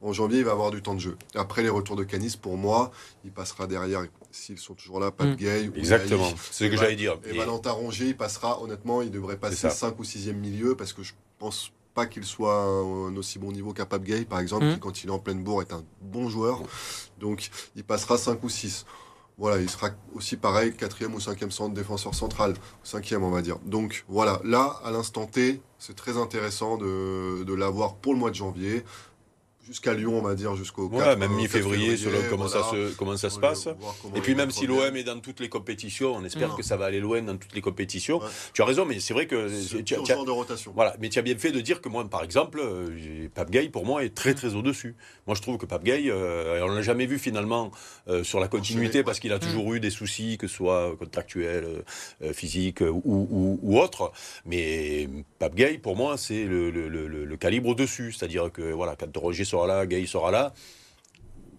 En 0.02 0.12
janvier, 0.12 0.40
il 0.40 0.45
va 0.45 0.50
avoir 0.50 0.73
du 0.73 0.83
temps 0.83 0.95
de 0.95 1.00
jeu. 1.00 1.16
Après 1.37 1.62
les 1.62 1.69
retours 1.69 1.95
de 1.95 2.02
Canis, 2.02 2.37
pour 2.37 2.57
moi, 2.57 2.90
il 3.25 3.31
passera 3.31 3.69
derrière, 3.69 4.02
s'ils 4.34 4.58
sont 4.58 4.74
toujours 4.74 5.00
là, 5.00 5.10
pas 5.10 5.24
de 5.24 5.32
mm. 5.32 5.36
Gay. 5.36 5.70
Exactement, 5.76 6.28
c'est 6.50 6.66
ce 6.66 6.70
que 6.70 6.76
j'allais 6.76 6.96
dire. 6.96 7.18
Et, 7.24 7.36
Valentin 7.36 7.70
Rongier, 7.70 8.08
il 8.08 8.16
passera, 8.16 8.60
honnêtement, 8.62 9.02
il 9.02 9.10
devrait 9.10 9.36
passer 9.36 9.70
5 9.70 9.98
ou 9.98 10.02
6e 10.02 10.32
milieu, 10.32 10.74
parce 10.74 10.92
que 10.92 11.02
je 11.02 11.12
pense 11.38 11.72
pas 11.94 12.06
qu'il 12.06 12.24
soit 12.24 12.60
un, 12.60 13.16
aussi 13.16 13.38
bon 13.38 13.52
niveau 13.52 13.72
qu'un 13.72 13.86
Pape 13.86 14.02
Gay, 14.02 14.24
par 14.24 14.40
exemple, 14.40 14.66
mm. 14.66 14.74
qui, 14.74 14.80
quand 14.80 15.04
il 15.04 15.08
est 15.08 15.12
en 15.12 15.18
pleine 15.18 15.42
bourre, 15.42 15.62
est 15.62 15.72
un 15.72 15.84
bon 16.02 16.28
joueur. 16.28 16.62
Donc, 17.20 17.50
il 17.76 17.84
passera 17.84 18.18
5 18.18 18.42
ou 18.42 18.48
6. 18.48 18.84
Voilà, 19.36 19.60
il 19.60 19.68
sera 19.68 19.90
aussi 20.14 20.36
pareil, 20.36 20.74
quatrième 20.76 21.12
ou 21.12 21.18
cinquième 21.18 21.50
centre 21.50 21.74
défenseur 21.74 22.14
central, 22.14 22.54
cinquième 22.84 23.24
on 23.24 23.30
va 23.30 23.42
dire. 23.42 23.58
Donc 23.64 24.04
voilà, 24.08 24.40
là, 24.44 24.80
à 24.84 24.92
l'instant 24.92 25.26
T, 25.26 25.60
c'est 25.76 25.96
très 25.96 26.16
intéressant 26.16 26.76
de, 26.76 27.42
de 27.42 27.52
l'avoir 27.52 27.97
pour 27.97 28.12
le 28.12 28.20
mois 28.20 28.30
de 28.30 28.36
janvier 28.36 28.84
jusqu'à 29.66 29.94
Lyon, 29.94 30.18
on 30.18 30.22
va 30.22 30.34
dire, 30.34 30.54
jusqu'au 30.56 30.88
ouais, 30.88 31.16
même 31.16 31.32
mi-février, 31.32 31.96
selon 31.96 32.18
comment, 32.28 32.48
ça 32.48 32.62
se, 32.70 32.94
comment 32.94 33.16
ça 33.16 33.30
se 33.30 33.38
passe. 33.38 33.68
Et 34.14 34.20
puis 34.20 34.34
même 34.34 34.50
si 34.50 34.66
l'OM 34.66 34.96
est 34.96 35.04
dans 35.04 35.20
toutes 35.20 35.40
les 35.40 35.48
compétitions, 35.48 36.14
on 36.14 36.24
espère 36.24 36.54
que 36.54 36.62
ça 36.62 36.76
va 36.76 36.86
aller 36.86 37.00
loin 37.00 37.22
dans 37.22 37.36
toutes 37.36 37.54
les 37.54 37.60
compétitions. 37.60 38.20
Tu 38.52 38.62
as 38.62 38.64
raison, 38.64 38.84
mais 38.84 39.00
c'est 39.00 39.14
vrai 39.14 39.26
que... 39.26 39.48
Tu, 39.82 39.94
as, 39.94 39.98
de 39.98 40.30
rotation. 40.30 40.72
Voilà, 40.74 40.96
mais 41.00 41.08
tu 41.08 41.18
as 41.18 41.22
bien 41.22 41.36
fait 41.36 41.52
de 41.52 41.60
dire 41.60 41.80
que 41.80 41.88
moi, 41.88 42.04
par 42.08 42.22
exemple, 42.22 42.60
euh, 42.60 43.28
Pape 43.34 43.50
Gay, 43.50 43.68
pour 43.68 43.84
moi, 43.84 44.04
est 44.04 44.14
très 44.14 44.34
très 44.34 44.54
au-dessus. 44.54 44.96
Moi, 45.26 45.34
je 45.34 45.42
trouve 45.42 45.58
que 45.58 45.66
Pape 45.66 45.84
Gay, 45.84 46.04
euh, 46.08 46.64
on 46.64 46.70
ne 46.70 46.76
l'a 46.76 46.82
jamais 46.82 47.06
vu 47.06 47.18
finalement 47.18 47.70
euh, 48.08 48.24
sur 48.24 48.40
la 48.40 48.48
continuité, 48.48 49.02
parce 49.02 49.20
qu'il 49.20 49.32
a 49.32 49.38
toujours 49.38 49.74
eu 49.74 49.80
des 49.80 49.90
soucis, 49.90 50.38
que 50.38 50.46
ce 50.46 50.56
soit 50.56 50.94
contractuels, 50.98 51.84
physiques 52.32 52.80
ou, 52.80 53.58
ou, 53.62 53.78
autres. 53.78 54.12
Mais 54.44 55.08
Pape 55.38 55.54
Gay, 55.54 55.78
pour 55.78 55.96
moi, 55.96 56.16
c'est 56.16 56.44
le, 56.44 56.70
le, 56.70 56.88
le, 56.88 57.36
calibre 57.36 57.70
au-dessus. 57.70 58.12
C'est-à-dire 58.12 58.50
que, 58.52 58.72
voilà, 58.72 58.96
quand 58.96 59.14
Roger 59.16 59.44
sera 59.54 59.67
là, 59.67 59.86
Gay 59.86 60.06
sera 60.06 60.30
là. 60.30 60.52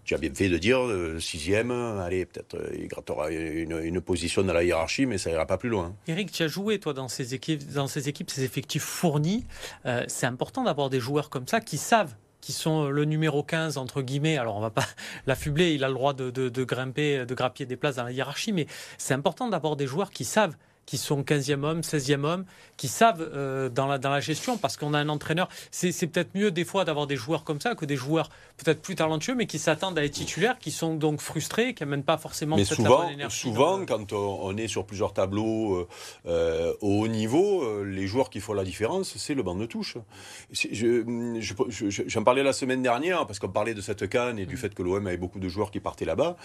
Tu 0.04 0.14
as 0.14 0.18
bien 0.18 0.32
fait 0.32 0.48
de 0.48 0.58
dire 0.58 0.78
euh, 0.78 1.18
sixième, 1.18 1.72
allez, 1.72 2.26
peut-être 2.26 2.54
euh, 2.54 2.76
il 2.78 2.86
grattera 2.86 3.30
une, 3.30 4.00
position 4.00 4.42
dans 4.42 4.52
la 4.52 4.62
hiérarchie, 4.62 5.04
mais 5.04 5.18
ça 5.18 5.30
ira 5.30 5.46
pas 5.46 5.58
plus 5.58 5.68
loin. 5.68 5.96
Eric, 6.06 6.30
tu 6.30 6.44
as 6.44 6.46
joué 6.46 6.78
toi 6.78 6.92
dans 6.92 7.08
ces 7.08 7.34
équipes, 7.34 7.72
dans 7.72 7.88
ces 7.88 8.08
équipes, 8.08 8.30
ces 8.30 8.44
effectifs 8.44 8.84
fournis. 8.84 9.46
Euh, 9.84 10.04
c'est 10.06 10.26
important 10.26 10.62
d'avoir 10.62 10.90
des 10.90 11.00
joueurs 11.00 11.28
comme 11.28 11.48
ça 11.48 11.60
qui 11.60 11.78
savent 11.78 12.14
qui 12.42 12.52
sont 12.52 12.90
le 12.90 13.04
numéro 13.04 13.42
15 13.42 13.76
entre 13.76 14.02
guillemets. 14.02 14.38
Alors 14.38 14.56
on 14.56 14.60
va 14.60 14.70
pas 14.70 14.86
l'affubler, 15.26 15.72
il 15.72 15.82
a 15.82 15.88
le 15.88 15.94
droit 15.94 16.12
de, 16.12 16.30
de, 16.30 16.64
grimper, 16.64 17.26
de 17.26 17.34
grappiller 17.34 17.66
des 17.66 17.76
places 17.76 17.96
dans 17.96 18.04
la 18.04 18.12
hiérarchie, 18.12 18.52
mais 18.52 18.66
c'est 18.98 19.14
important 19.14 19.48
d'avoir 19.48 19.74
des 19.74 19.88
joueurs 19.88 20.10
qui 20.10 20.24
savent 20.24 20.54
qui 20.86 20.98
sont 20.98 21.22
15e 21.22 21.64
homme, 21.64 21.80
16e 21.80 22.24
homme, 22.24 22.44
qui 22.76 22.86
savent 22.86 23.20
euh, 23.34 23.68
dans, 23.68 23.86
la, 23.86 23.98
dans 23.98 24.10
la 24.10 24.20
gestion, 24.20 24.56
parce 24.56 24.76
qu'on 24.76 24.94
a 24.94 24.98
un 24.98 25.08
entraîneur. 25.08 25.48
C'est 25.72 26.06
peut-être 26.06 26.34
mieux 26.34 26.52
des 26.52 26.64
fois 26.64 26.84
d'avoir 26.84 27.08
des 27.08 27.16
joueurs 27.16 27.42
comme 27.42 27.60
ça 27.60 27.74
que 27.74 27.84
des 27.84 27.96
joueurs 27.96 28.30
peut-être 28.56 28.80
plus 28.80 28.94
talentueux, 28.94 29.34
mais 29.34 29.46
qui 29.46 29.58
s'attendent 29.58 29.98
à 29.98 30.04
être 30.04 30.12
titulaires, 30.12 30.58
qui 30.58 30.70
sont 30.70 30.94
donc 30.94 31.20
frustrés, 31.20 31.74
qui 31.74 31.82
n'amènent 31.82 32.04
pas 32.04 32.16
forcément 32.16 32.56
mais 32.56 32.64
souvent, 32.64 32.98
la 32.98 33.04
bonne 33.04 33.14
énergie. 33.14 33.40
Souvent, 33.40 33.84
quand 33.84 34.12
on, 34.12 34.56
est 34.56 34.68
sur 34.68 34.86
plusieurs 34.86 35.12
tableaux 35.12 35.74
euh, 35.74 35.88
euh, 36.26 36.72
au 36.80 37.02
haut 37.02 37.08
niveau, 37.08 37.82
les 37.82 38.06
joueurs 38.06 38.30
qui 38.30 38.40
font 38.40 38.54
la 38.54 38.64
différence, 38.64 39.16
c'est 39.18 39.34
le 39.34 39.42
banc 39.42 39.56
de 39.56 39.66
touche. 39.66 39.96
J'en 40.52 42.22
parlais 42.22 42.44
la 42.44 42.52
semaine 42.52 42.82
dernière, 42.82 43.26
parce 43.26 43.40
qu'on 43.40 43.48
parlait 43.48 43.74
de 43.74 43.80
cette 43.80 44.08
canne 44.08 44.38
et 44.38 44.46
du 44.46 44.54
mm. 44.54 44.58
fait 44.58 44.74
que 44.74 44.82
l'OM 44.82 45.04
avait 45.04 45.16
beaucoup 45.16 45.40
de 45.40 45.48
joueurs 45.48 45.72
qui 45.72 45.80
partaient 45.80 46.04
là-bas. 46.04 46.36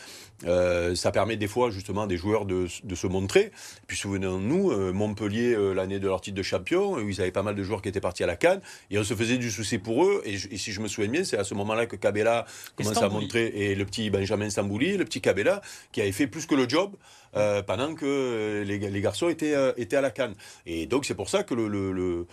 ça 0.96 1.12
permet 1.12 1.38
des 1.38 1.48
fois 1.48 1.70
justement 1.70 2.08
des 2.08 2.18
joueurs 2.18 2.46
de, 2.46 2.68
de 2.84 2.96
se 2.96 3.06
montrer. 3.06 3.42
Et 3.44 3.86
puis 3.86 3.96
souvenez 3.96 4.31
nous, 4.39 4.72
euh, 4.72 4.91
Montpellier, 4.91 5.54
euh, 5.54 5.74
l'année 5.74 6.00
de 6.00 6.08
leur 6.08 6.22
titre 6.22 6.38
de 6.38 6.44
champion, 6.44 6.94
où 6.94 7.10
ils 7.10 7.22
avaient 7.22 7.32
pas 7.32 7.44
mal 7.44 7.56
de 7.56 7.63
joueurs 7.63 7.82
qui 7.82 7.89
étaient 7.89 8.02
partis 8.02 8.24
à 8.24 8.28
la 8.28 8.36
Cannes, 8.36 8.62
et 8.89 8.98
on 8.98 9.04
se 9.04 9.13
faisait 9.13 9.38
du 9.38 9.52
souci 9.52 9.78
pour 9.78 10.06
eux. 10.06 10.22
Et, 10.26 10.38
si 10.38 10.72
je 10.72 10.82
me 10.82 10.88
souviens 10.88 11.10
bien, 11.10 11.24
c'est 11.24 11.38
à 11.38 11.44
ce 11.44 11.54
moment-là 11.56 11.86
que 11.86 11.96
Cabella 11.96 12.46
commence 12.76 13.02
à 13.02 13.10
montrer, 13.10 13.48
et 13.48 13.76
le 13.76 13.86
petit 13.86 14.10
Benjamin 14.10 14.50
Stambouli, 14.50 14.98
le 14.98 15.06
petit 15.06 15.22
Cabella, 15.22 15.62
qui 15.91 16.02
avait 16.02 16.12
fait 16.12 16.28
plus 16.28 16.46
que 16.46 16.56
le 16.56 16.67
job. 16.67 16.96
Euh, 17.36 17.62
pendant 17.63 17.96
que 17.96 18.63
les, 18.65 18.78
les 18.78 19.02
garçons 19.02 19.30
étaient, 19.30 19.56
euh, 19.56 19.72
étaient 19.78 19.96
à 19.96 20.02
la 20.02 20.12
canne. 20.12 20.36
Et 20.65 20.86
donc 20.86 21.06
c'est 21.06 21.15
pour 21.15 21.30
ça 21.30 21.44
que 21.44 21.54
le, 21.54 21.67
le, 21.67 22.28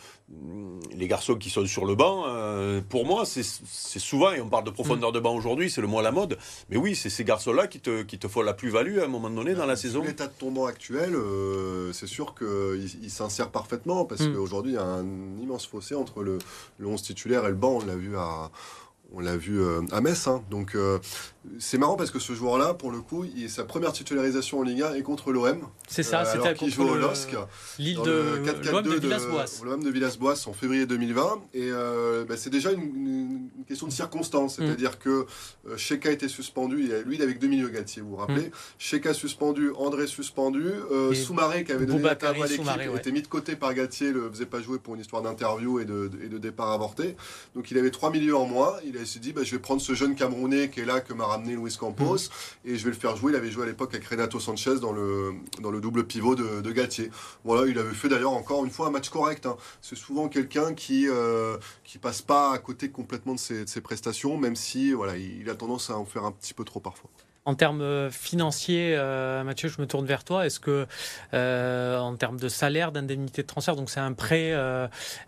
les 0.93 1.07
garçons 1.07 1.37
qui 1.37 1.51
sont 1.51 1.65
sur 1.67 1.85
le 1.85 1.95
banc, 1.95 2.25
euh, 2.27 2.81
pour 2.81 3.07
moi, 3.07 3.25
c'est 3.25 3.43
souvent, 3.99 4.33
et 4.33 4.41
on 4.41 4.49
parle 4.49 4.65
de 4.65 4.71
profondeur 4.71 5.13
de 5.13 5.21
banc 5.21 5.35
aujourd'hui, 5.35 5.71
c'est 5.71 5.81
le 5.81 5.87
mot 5.87 6.01
à 6.01 6.03
la 6.03 6.11
mode, 6.11 6.37
mais 6.69 6.77
oui, 6.77 6.97
c'est 6.97 7.11
ces 7.11 7.25
garçons-là 7.25 7.69
qui 7.69 7.79
te, 7.79 8.03
qui 8.03 8.19
te 8.19 8.27
font 8.27 8.43
la 8.43 8.55
plus-value 8.55 8.99
à 8.99 9.05
un 9.05 9.09
moment 9.09 9.31
donné 9.31 9.55
dans 9.55 9.67
la 9.67 9.77
saison. 9.77 10.03
L'état 10.03 10.27
de 10.27 10.33
ton 10.33 10.51
banc 10.51 10.67
actuel, 10.67 11.17
c'est 11.93 12.09
sûr 12.09 12.35
qu'il 12.35 12.91
il, 13.03 13.11
s'insère 13.11 13.51
parfaitement, 13.51 14.05
parce 14.05 14.23
mm. 14.23 14.35
qu'aujourd'hui, 14.35 14.73
il 14.73 14.77
y 14.77 14.79
a 14.79 14.85
un 14.85 15.39
immense 15.41 15.67
fossé 15.67 15.95
entre 15.95 16.23
le, 16.23 16.39
le 16.79 16.87
11 16.87 17.03
titulaire 17.03 17.45
et 17.47 17.51
le 17.51 17.55
banc, 17.55 17.79
on 17.83 17.87
l'a 17.87 17.97
vu 17.97 18.17
à 18.17 18.51
on 19.13 19.21
l'a 19.21 19.37
vu 19.37 19.61
à 19.93 20.01
Metz. 20.01 20.27
Hein. 20.27 20.43
Donc 20.51 20.77
c'est 21.59 21.79
marrant 21.79 21.97
parce 21.97 22.11
que 22.11 22.19
ce 22.19 22.33
joueur-là, 22.33 22.75
pour 22.75 22.91
le 22.91 23.01
coup, 23.01 23.25
il, 23.25 23.49
sa 23.49 23.65
première 23.65 23.93
titularisation 23.93 24.61
en 24.61 24.63
Ligue 24.63 24.83
1 24.83 24.95
est 24.95 25.03
contre 25.03 25.33
l'OM. 25.33 25.69
C'est 25.89 26.03
ça, 26.03 26.23
euh, 26.23 26.25
c'était 26.25 26.55
contre 26.55 26.73
joue 26.73 26.83
au 26.83 26.95
LOSC. 26.95 27.37
L'île 27.79 28.01
de 28.03 28.71
l'OM 28.71 28.83
de 28.83 28.99
Villas-Boas. 28.99 29.61
L'OM 29.65 29.83
de 29.83 29.91
Villas-Boas 29.91 30.47
en 30.47 30.53
février 30.53 30.87
2020. 30.87 31.43
Et 31.55 31.71
euh, 31.71 32.25
bah, 32.25 32.37
c'est 32.37 32.51
déjà 32.51 32.73
une, 32.73 33.49
question 33.67 33.87
de 33.87 33.93
circonstance. 33.93 34.59
Mm. 34.59 34.67
C'est-à-dire 34.67 34.99
que 34.99 35.27
euh, 35.69 35.77
Sheka 35.77 36.11
était 36.11 36.29
suspendu. 36.29 36.91
lui, 37.05 37.17
il 37.17 37.23
avait 37.23 37.35
que 37.35 37.41
deux 37.41 37.49
milieux, 37.49 37.69
Galtier, 37.69 38.03
vous 38.03 38.11
vous 38.11 38.17
rappelez. 38.17 38.49
Mm. 38.49 38.53
Sheka 38.79 39.15
suspendu, 39.15 39.73
André 39.77 40.07
suspendu. 40.07 40.71
Euh, 40.93 41.15
Soumaré, 41.15 41.65
qui 41.65 41.73
avait 41.73 41.87
donné 41.87 42.03
la 42.03 42.11
à 42.11 42.33
l'équipe, 42.33 42.97
était 42.97 43.13
mis 43.13 43.23
de 43.23 43.29
côté 43.29 43.57
par 43.57 43.75
Galtier, 43.75 44.13
le 44.13 44.31
faisait 44.31 44.47
pas 44.47 44.61
jouer 44.61 44.79
pour 44.79 44.95
une 44.95 45.01
histoire 45.01 45.23
d'interview 45.23 45.81
et 45.81 45.85
de, 45.85 46.11
et 46.23 46.29
de, 46.29 46.39
départ 46.39 46.71
avorté. 46.73 47.17
Donc 47.55 47.71
il 47.71 47.79
avait 47.79 47.91
trois 47.91 48.11
milieux 48.11 48.37
en 48.37 48.47
moins. 48.47 48.75
Il 48.85 48.98
il 49.01 49.07
s'est 49.07 49.19
dit 49.19 49.33
bah, 49.33 49.43
je 49.45 49.53
vais 49.53 49.61
prendre 49.61 49.81
ce 49.81 49.95
jeune 49.95 50.15
Camerounais 50.15 50.71
qui 50.71 50.81
est 50.81 50.85
là, 50.85 51.01
que 51.01 51.13
m'a 51.13 51.27
ramené 51.27 51.55
Luis 51.55 51.77
Campos, 51.79 52.17
et 52.65 52.77
je 52.77 52.85
vais 52.85 52.91
le 52.91 52.97
faire 52.97 53.17
jouer. 53.17 53.33
Il 53.33 53.37
avait 53.37 53.51
joué 53.51 53.65
à 53.65 53.67
l'époque 53.67 53.95
avec 53.95 54.07
Renato 54.07 54.41
Sanchez 54.41 54.81
dans 54.81 54.93
le, 54.93 55.81
double 55.81 56.05
pivot 56.05 56.35
de, 56.35 56.61
de. 56.61 56.79
Voilà, 57.45 57.69
il 57.69 57.79
avait 57.79 57.95
fait 57.95 58.09
d'ailleurs 58.09 58.33
encore 58.33 58.65
une 58.65 58.71
fois 58.71 58.89
un 58.89 58.91
match 58.91 59.09
correct. 59.09 59.47
hein. 59.47 59.57
C'est 59.83 59.97
souvent 59.97 60.29
quelqu'un 60.29 60.75
qui 60.75 61.09
euh, 61.09 61.57
passe 62.01 62.23
pas 62.23 62.53
à 62.53 62.59
côté 62.59 62.91
complètement 62.91 63.35
de 63.35 63.39
ses, 63.39 63.81
prestations, 63.81 64.37
même 64.37 64.57
si 64.57 64.93
voilà, 64.93 65.17
il, 65.17 65.49
a 65.51 65.55
tendance 65.55 65.91
à 65.91 65.99
en 65.99 66.05
faire 66.05 66.25
un 66.25 66.33
petit 66.33 66.55
peu 66.55 66.65
trop 66.65 66.81
parfois. 66.81 67.11
En 67.45 67.55
termes 67.55 67.81
euh, 67.81 68.11
financiers, 68.11 68.95
euh, 68.97 69.43
Mathieu, 69.43 69.69
je 69.69 69.81
me 69.81 69.87
tourne 69.87 70.05
vers 70.05 70.23
toi. 70.23 70.45
Est-ce 70.45 70.61
que, 70.61 70.87
euh, 71.33 71.99
en 71.99 72.15
termes 72.17 72.39
de 72.39 72.49
salaire, 72.49 72.93
d'indemnité 72.93 73.43
de 73.43 73.47
transfert, 73.47 73.75
donc 73.75 73.89
c'est 73.89 74.01
un 74.01 74.13
prêt, 74.13 74.55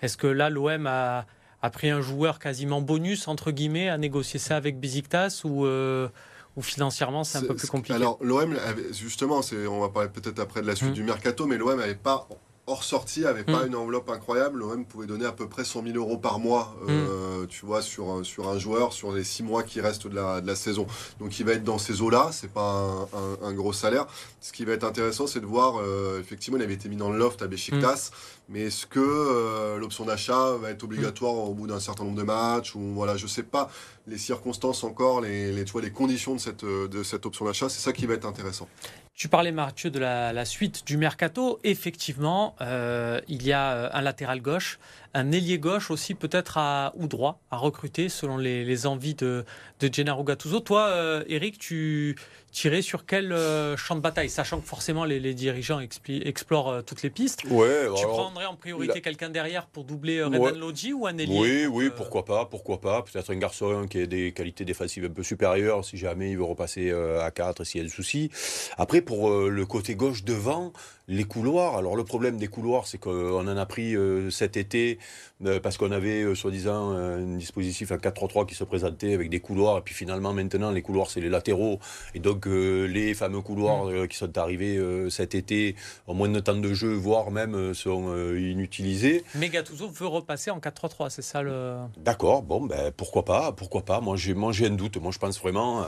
est-ce 0.02 0.16
que 0.16 0.26
là, 0.26 0.50
l'OM 0.50 0.86
a, 0.86 1.24
a 1.62 1.70
pris 1.70 1.90
un 1.90 2.00
joueur 2.00 2.38
quasiment 2.38 2.80
bonus, 2.80 3.28
entre 3.28 3.50
guillemets, 3.50 3.88
à 3.88 3.98
négocier 3.98 4.38
ça 4.38 4.56
avec 4.56 4.80
Besiktas 4.80 5.42
ou, 5.44 5.66
euh, 5.66 6.08
ou 6.56 6.62
financièrement, 6.62 7.22
c'est 7.24 7.38
un 7.38 7.42
peu 7.42 7.54
plus 7.54 7.68
compliqué 7.68 7.94
Alors 7.94 8.18
l'OM, 8.22 8.56
justement, 8.92 9.40
on 9.70 9.80
va 9.80 9.88
parler 9.88 10.08
peut-être 10.08 10.38
après 10.40 10.62
de 10.62 10.66
la 10.66 10.74
suite 10.76 10.90
Mm. 10.90 10.94
du 10.94 11.02
mercato, 11.04 11.46
mais 11.46 11.56
l'OM 11.58 11.78
n'avait 11.78 11.94
pas 11.94 12.26
hors 12.66 12.84
sortie, 12.84 13.24
avait 13.26 13.42
pas 13.42 13.64
Mm. 13.64 13.68
une 13.68 13.74
enveloppe 13.76 14.08
incroyable. 14.10 14.60
L'OM 14.60 14.84
pouvait 14.84 15.06
donner 15.06 15.24
à 15.26 15.32
peu 15.32 15.48
près 15.48 15.64
100 15.64 15.82
000 15.82 15.96
euros 15.96 16.18
par 16.18 16.38
mois, 16.38 16.76
euh, 16.88 17.44
tu 17.46 17.66
vois, 17.66 17.82
sur 17.82 18.10
un, 18.10 18.22
sur 18.24 18.48
un 18.48 18.58
joueur 18.58 18.92
sur 18.92 19.12
les 19.12 19.24
six 19.24 19.42
mois 19.42 19.62
qui 19.64 19.80
restent 19.80 20.06
de 20.06 20.14
la, 20.14 20.40
de 20.40 20.46
la 20.46 20.54
saison. 20.54 20.86
Donc 21.18 21.38
il 21.40 21.46
va 21.46 21.52
être 21.52 21.64
dans 21.64 21.78
ces 21.78 22.00
eaux-là. 22.00 22.28
C'est 22.32 22.52
pas 22.52 22.62
un, 22.62 23.02
un- 23.18 23.48
un 23.48 23.52
gros 23.54 23.72
salaire. 23.72 24.06
Ce 24.40 24.52
qui 24.52 24.64
va 24.64 24.72
être 24.72 24.84
intéressant, 24.84 25.26
c'est 25.26 25.40
de 25.40 25.46
voir. 25.46 25.78
euh, 25.78 26.20
effectivement, 26.20 26.58
il 26.58 26.62
avait 26.62 26.74
été 26.74 26.88
mis 26.88 26.96
dans 26.96 27.10
le 27.10 27.18
loft 27.18 27.42
à 27.42 27.48
Besiktas, 27.48 28.10
mais 28.50 28.62
est-ce 28.62 28.84
que 28.84 28.98
euh, 28.98 29.78
l'option 29.78 30.04
d'achat 30.04 30.56
va 30.56 30.70
être 30.70 30.82
obligatoire 30.82 31.34
au 31.34 31.54
bout 31.54 31.68
d'un 31.68 31.78
certain 31.78 32.02
nombre 32.02 32.18
de 32.18 32.24
matchs 32.24 32.74
ou 32.74 32.80
voilà, 32.94 33.16
je 33.16 33.28
sais 33.28 33.44
pas 33.44 33.70
les 34.08 34.18
circonstances 34.18 34.82
encore, 34.82 35.20
les, 35.20 35.64
tu 35.64 35.70
vois, 35.70 35.82
les 35.82 35.92
conditions 35.92 36.34
de 36.34 36.40
cette, 36.40 36.64
euh, 36.64 36.88
de 36.88 37.04
cette 37.04 37.26
option 37.26 37.44
d'achat. 37.44 37.68
C'est 37.68 37.80
ça 37.80 37.92
qui 37.92 38.06
va 38.06 38.14
être 38.14 38.26
intéressant. 38.26 38.66
Tu 39.14 39.28
parlais, 39.28 39.52
Mathieu, 39.52 39.90
de 39.90 40.00
la, 40.00 40.44
suite 40.44 40.84
du 40.84 40.96
mercato. 40.96 41.60
Effectivement, 41.62 42.56
euh, 42.60 43.20
il 43.28 43.46
y 43.46 43.52
a 43.52 43.94
un 43.94 44.00
latéral 44.00 44.40
gauche, 44.40 44.78
un 45.14 45.32
ailier 45.32 45.58
gauche 45.58 45.90
aussi, 45.90 46.14
peut-être 46.14 46.56
à 46.58 46.92
ou 46.96 47.06
droit, 47.08 47.40
à 47.50 47.56
recruter 47.56 48.08
selon 48.08 48.36
les, 48.36 48.64
les 48.64 48.86
envies 48.86 49.14
de, 49.14 49.44
de 49.80 49.90
Gennaro 49.92 50.22
Gattuso. 50.24 50.60
Toi, 50.60 50.86
euh, 50.88 51.24
Eric, 51.28 51.58
tu 51.58 52.16
tirais 52.52 52.82
sur 52.82 53.06
quel 53.06 53.32
euh, 53.32 53.76
champ 53.76 53.94
de 53.96 54.00
bataille 54.00 54.28
Sachant 54.30 54.60
que 54.60 54.66
forcément, 54.66 55.04
les, 55.04 55.18
les 55.20 55.34
dirigeants 55.34 55.80
explorent 55.80 56.70
euh, 56.70 56.82
toutes 56.82 57.02
les 57.02 57.10
pistes? 57.10 57.42
Ouais, 57.50 57.86
Tu 57.96 58.00
alors- 58.02 58.10
prendrais 58.16 58.46
en 58.46 58.54
priorité 58.56 58.94
la- 58.94 59.00
quelqu'un 59.00 59.30
derrière 59.30 59.66
pour 59.66 59.84
doubler 59.84 60.18
euh, 60.18 60.28
Ouais. 60.28 60.38
Renan 60.38 60.58
Lodji 60.58 60.92
ou 60.92 61.06
un 61.06 61.16
ailier 61.18 61.38
Oui, 61.38 61.66
oui, 61.66 61.90
pourquoi 61.96 62.24
pas, 62.24 62.44
pourquoi 62.46 62.80
pas. 62.80 63.02
Peut-être 63.02 63.30
un 63.32 63.36
garçon 63.36 63.86
qui 63.88 63.98
ait 63.98 64.06
des 64.06 64.32
qualités 64.32 64.64
défensives 64.64 65.04
un 65.04 65.10
peu 65.10 65.22
supérieures 65.22 65.84
si 65.84 65.96
jamais 65.96 66.30
il 66.30 66.36
veut 66.36 66.44
repasser 66.44 66.90
à 66.92 67.30
4 67.30 67.64
s'il 67.64 67.80
y 67.80 67.84
a 67.84 67.84
des 67.86 67.92
soucis. 67.92 68.30
Après, 68.78 69.00
pour 69.00 69.30
le 69.30 69.66
côté 69.66 69.94
gauche 69.96 70.24
devant, 70.24 70.72
les 71.10 71.24
couloirs. 71.24 71.76
Alors 71.76 71.96
le 71.96 72.04
problème 72.04 72.38
des 72.38 72.46
couloirs, 72.46 72.86
c'est 72.86 72.98
qu'on 72.98 73.46
en 73.46 73.56
a 73.56 73.66
pris 73.66 73.96
euh, 73.96 74.30
cet 74.30 74.56
été 74.56 74.98
euh, 75.44 75.58
parce 75.58 75.78
qu'on 75.78 75.90
avait 75.90 76.22
euh, 76.22 76.34
soi-disant 76.34 76.90
un 76.90 77.36
dispositif, 77.36 77.92
un 77.92 77.96
4-3-3 77.96 78.46
qui 78.46 78.54
se 78.54 78.62
présentait 78.62 79.14
avec 79.14 79.30
des 79.30 79.40
couloirs. 79.40 79.78
Et 79.78 79.80
puis 79.80 79.94
finalement, 79.94 80.32
maintenant, 80.32 80.70
les 80.70 80.82
couloirs, 80.82 81.10
c'est 81.10 81.20
les 81.20 81.28
latéraux. 81.28 81.80
Et 82.14 82.20
donc 82.20 82.46
les 82.46 83.14
fameux 83.14 83.40
couloirs 83.40 83.88
euh, 83.88 84.06
qui 84.06 84.16
sont 84.16 84.38
arrivés 84.38 84.78
cet 85.10 85.34
été 85.34 85.74
en 86.06 86.14
moins 86.14 86.28
de 86.28 86.40
temps 86.40 86.54
de 86.54 86.72
jeu, 86.74 86.92
voire 86.92 87.30
même 87.30 87.74
sont 87.74 88.14
inutilisés. 88.34 89.24
Mais 89.34 89.48
Gattuso 89.48 89.88
veut 89.88 90.06
repasser 90.06 90.50
en 90.50 90.58
4-3-3, 90.58 91.10
c'est 91.10 91.22
ça 91.22 91.42
le. 91.42 91.76
D'accord, 91.96 92.42
bon, 92.42 92.62
ben, 92.62 92.92
pourquoi 92.96 93.24
pas, 93.24 93.52
pourquoi 93.52 93.82
pas. 93.82 94.00
Moi, 94.00 94.16
j'ai 94.16 94.34
moi, 94.34 94.52
j'ai 94.52 94.66
un 94.66 94.70
doute. 94.70 94.96
Moi, 94.98 95.10
je 95.12 95.18
pense 95.18 95.40
vraiment. 95.40 95.86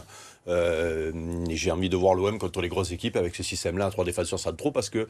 Euh, 0.48 1.12
j'ai 1.50 1.70
envie 1.70 1.88
de 1.88 1.96
voir 1.96 2.14
l'OM 2.14 2.38
contre 2.38 2.60
les 2.60 2.68
grosses 2.68 2.90
équipes 2.92 3.16
avec 3.16 3.34
ce 3.34 3.42
système-là, 3.42 3.90
trois 3.90 4.04
défenseurs 4.04 4.38
centraux, 4.38 4.72
parce 4.72 4.90
que 4.90 5.06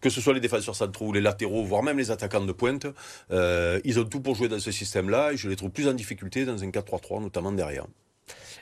que 0.00 0.10
ce 0.10 0.20
soit 0.20 0.34
les 0.34 0.40
défenseurs 0.40 0.76
centraux 0.76 1.12
les 1.12 1.20
latéraux, 1.20 1.64
voire 1.64 1.82
même 1.82 1.98
les 1.98 2.10
attaquants 2.10 2.44
de 2.44 2.52
pointe, 2.52 2.86
euh, 3.30 3.80
ils 3.84 3.98
ont 3.98 4.04
tout 4.04 4.20
pour 4.20 4.34
jouer 4.34 4.48
dans 4.48 4.58
ce 4.60 4.70
système-là 4.72 5.32
et 5.32 5.36
je 5.36 5.48
les 5.48 5.56
trouve 5.56 5.70
plus 5.70 5.88
en 5.88 5.92
difficulté 5.94 6.44
dans 6.44 6.62
un 6.62 6.68
4-3-3, 6.70 7.20
notamment 7.22 7.52
derrière. 7.52 7.86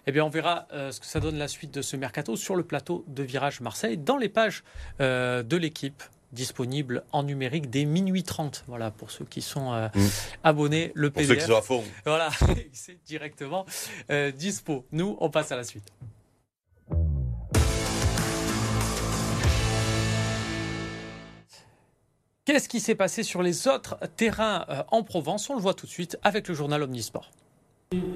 Eh 0.06 0.12
bien, 0.12 0.24
on 0.24 0.30
verra 0.30 0.66
euh, 0.72 0.90
ce 0.90 1.00
que 1.00 1.06
ça 1.06 1.20
donne 1.20 1.38
la 1.38 1.48
suite 1.48 1.72
de 1.72 1.82
ce 1.82 1.96
mercato 1.96 2.34
sur 2.36 2.56
le 2.56 2.64
plateau 2.64 3.04
de 3.08 3.22
Virage 3.22 3.60
Marseille, 3.60 3.96
dans 3.98 4.16
les 4.16 4.28
pages 4.28 4.64
de 4.98 5.56
l'équipe 5.56 6.02
disponible 6.32 7.04
en 7.12 7.22
numérique 7.24 7.68
dès 7.70 7.84
minuit 7.84 8.22
30. 8.22 8.64
Voilà, 8.66 8.90
pour 8.90 9.10
ceux 9.10 9.24
qui 9.26 9.42
sont 9.42 9.72
euh, 9.72 9.88
Mm. 9.94 10.00
abonnés, 10.44 10.92
le 10.94 11.10
Pour 11.10 11.22
ceux 11.22 11.28
qui 11.28 11.34
PDF. 11.34 11.46
sont 11.50 11.56
à 11.56 11.62
fond. 11.62 11.84
Voilà, 12.06 12.30
c'est 12.72 12.98
directement 13.04 13.66
euh, 14.10 14.30
dispo. 14.32 14.86
Nous, 14.92 15.16
on 15.20 15.28
passe 15.30 15.52
à 15.52 15.56
la 15.56 15.64
suite. 15.64 15.84
Qu'est-ce 22.44 22.68
qui 22.68 22.80
s'est 22.80 22.96
passé 22.96 23.22
sur 23.22 23.40
les 23.40 23.68
autres 23.68 23.96
terrains 24.16 24.64
euh, 24.68 24.82
en 24.90 25.04
Provence? 25.04 25.48
On 25.48 25.54
le 25.54 25.60
voit 25.60 25.74
tout 25.74 25.86
de 25.86 25.90
suite 25.92 26.18
avec 26.24 26.48
le 26.48 26.54
journal 26.54 26.82
Omnisport. 26.82 27.30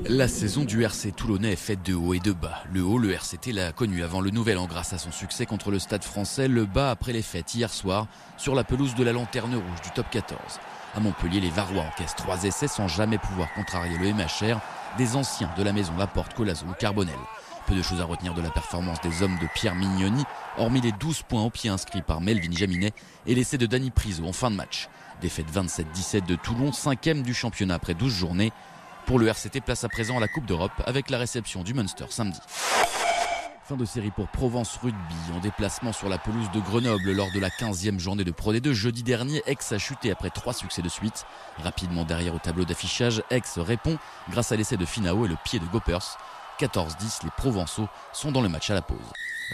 La 0.08 0.26
saison 0.26 0.64
du 0.64 0.82
RC 0.82 1.12
Toulonnais 1.12 1.52
est 1.52 1.56
faite 1.56 1.84
de 1.84 1.94
haut 1.94 2.12
et 2.12 2.18
de 2.18 2.32
bas. 2.32 2.64
Le 2.72 2.82
haut, 2.82 2.98
le 2.98 3.12
RCT 3.12 3.52
l'a 3.52 3.70
connu 3.70 4.02
avant 4.02 4.20
le 4.20 4.30
nouvel 4.30 4.58
an 4.58 4.66
grâce 4.66 4.92
à 4.92 4.98
son 4.98 5.12
succès 5.12 5.46
contre 5.46 5.70
le 5.70 5.78
Stade 5.78 6.02
français. 6.02 6.48
Le 6.48 6.64
bas 6.64 6.90
après 6.90 7.12
les 7.12 7.22
fêtes 7.22 7.54
hier 7.54 7.72
soir 7.72 8.08
sur 8.36 8.56
la 8.56 8.64
pelouse 8.64 8.96
de 8.96 9.04
la 9.04 9.12
Lanterne 9.12 9.54
Rouge 9.54 9.82
du 9.84 9.90
top 9.90 10.06
14. 10.10 10.40
À 10.96 10.98
Montpellier, 10.98 11.38
les 11.38 11.50
Varois 11.50 11.84
encaissent 11.84 12.16
trois 12.16 12.42
essais 12.42 12.66
sans 12.66 12.88
jamais 12.88 13.18
pouvoir 13.18 13.54
contrarier 13.54 13.96
le 13.96 14.12
MHR 14.12 14.58
des 14.98 15.14
anciens 15.14 15.52
de 15.56 15.62
la 15.62 15.72
maison 15.72 15.96
Laporte, 15.96 16.34
Colazo 16.34 16.66
ou 16.66 16.72
Carbonel. 16.72 17.14
Peu 17.66 17.74
de 17.74 17.83
choses 17.83 18.00
à 18.00 18.05
retenir 18.05 18.33
de 18.33 18.42
la 18.42 18.50
performance 18.50 19.00
des 19.00 19.24
hommes 19.24 19.37
de 19.40 19.48
Pierre 19.52 19.74
Mignoni, 19.74 20.22
hormis 20.57 20.81
les 20.81 20.92
12 20.92 21.22
points 21.22 21.42
au 21.42 21.50
pied 21.50 21.68
inscrits 21.68 22.02
par 22.02 22.20
Melvin 22.20 22.52
Jaminet 22.52 22.92
et 23.26 23.35
l'essai 23.35 23.59
de 23.59 23.66
Danny 23.66 23.90
Priso 23.90 24.24
en 24.24 24.33
fin 24.33 24.52
de 24.52 24.57
match. 24.57 24.88
Défaite 25.20 25.46
27-17 25.52 26.26
de 26.26 26.37
Toulon, 26.37 26.72
cinquième 26.72 27.22
du 27.22 27.35
championnat 27.35 27.74
après 27.74 27.94
12 27.94 28.12
journées. 28.12 28.52
Pour 29.07 29.18
le 29.18 29.26
RCT, 29.26 29.61
place 29.62 29.83
à 29.83 29.88
présent 29.88 30.16
à 30.16 30.20
la 30.20 30.29
Coupe 30.29 30.46
d'Europe 30.46 30.81
avec 30.85 31.11
la 31.11 31.18
réception 31.18 31.64
du 31.64 31.74
Munster 31.74 32.05
samedi. 32.09 32.38
Fin 33.64 33.76
de 33.76 33.85
série 33.85 34.12
pour 34.12 34.29
Provence 34.29 34.79
Rugby 34.81 35.14
en 35.35 35.40
déplacement 35.40 35.92
sur 35.92 36.09
la 36.09 36.18
pelouse 36.18 36.48
de 36.52 36.61
Grenoble 36.61 37.11
lors 37.11 37.33
de 37.33 37.40
la 37.40 37.48
15e 37.48 37.98
journée 37.98 38.22
de 38.22 38.31
Pro 38.31 38.52
D2 38.52 38.70
jeudi 38.74 39.02
dernier. 39.02 39.42
Aix 39.46 39.57
a 39.72 39.79
chuté 39.79 40.12
après 40.12 40.31
trois 40.31 40.52
succès 40.52 40.83
de 40.83 40.88
suite. 40.88 41.24
Rapidement 41.64 42.05
derrière 42.05 42.37
au 42.37 42.38
tableau 42.38 42.64
d'affichage, 42.64 43.24
Aix 43.31 43.42
répond 43.57 43.98
grâce 44.31 44.52
à 44.52 44.57
l'essai 44.57 44.76
de 44.76 44.85
Finao 44.85 45.26
et 45.26 45.29
le 45.29 45.37
pied 45.44 45.59
de 45.59 45.64
Goppers. 45.64 46.16
14-10, 46.59 47.25
les 47.25 47.31
Provençaux 47.37 47.88
sont 48.12 48.33
dans 48.33 48.40
le 48.40 48.49
match 48.49 48.71
à 48.71 48.75
la 48.75 48.83
pause. 48.83 48.99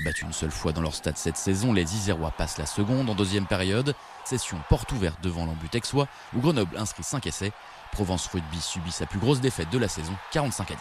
Battus 0.05 0.25
une 0.25 0.33
seule 0.33 0.51
fois 0.51 0.73
dans 0.73 0.81
leur 0.81 0.95
stade 0.95 1.19
cette 1.19 1.37
saison, 1.37 1.73
les 1.73 1.95
Isérois 1.95 2.31
passent 2.31 2.59
la 2.59 2.67
seconde 2.67 3.11
en 3.11 3.15
deuxième 3.15 3.47
période. 3.47 3.95
Session 4.25 4.59
porte 4.69 4.91
ouverte 4.93 5.23
devant 5.23 5.45
l'embut 5.45 5.69
texois 5.69 6.09
où 6.35 6.41
Grenoble 6.41 6.77
inscrit 6.79 7.03
5 7.03 7.27
essais. 7.27 7.53
Provence 7.93 8.27
Rugby 8.29 8.61
subit 8.61 8.93
sa 8.93 9.07
plus 9.07 9.19
grosse 9.19 9.41
défaite 9.41 9.71
de 9.71 9.79
la 9.79 9.89
saison, 9.89 10.13
45 10.33 10.71
à 10.71 10.75
10. 10.75 10.81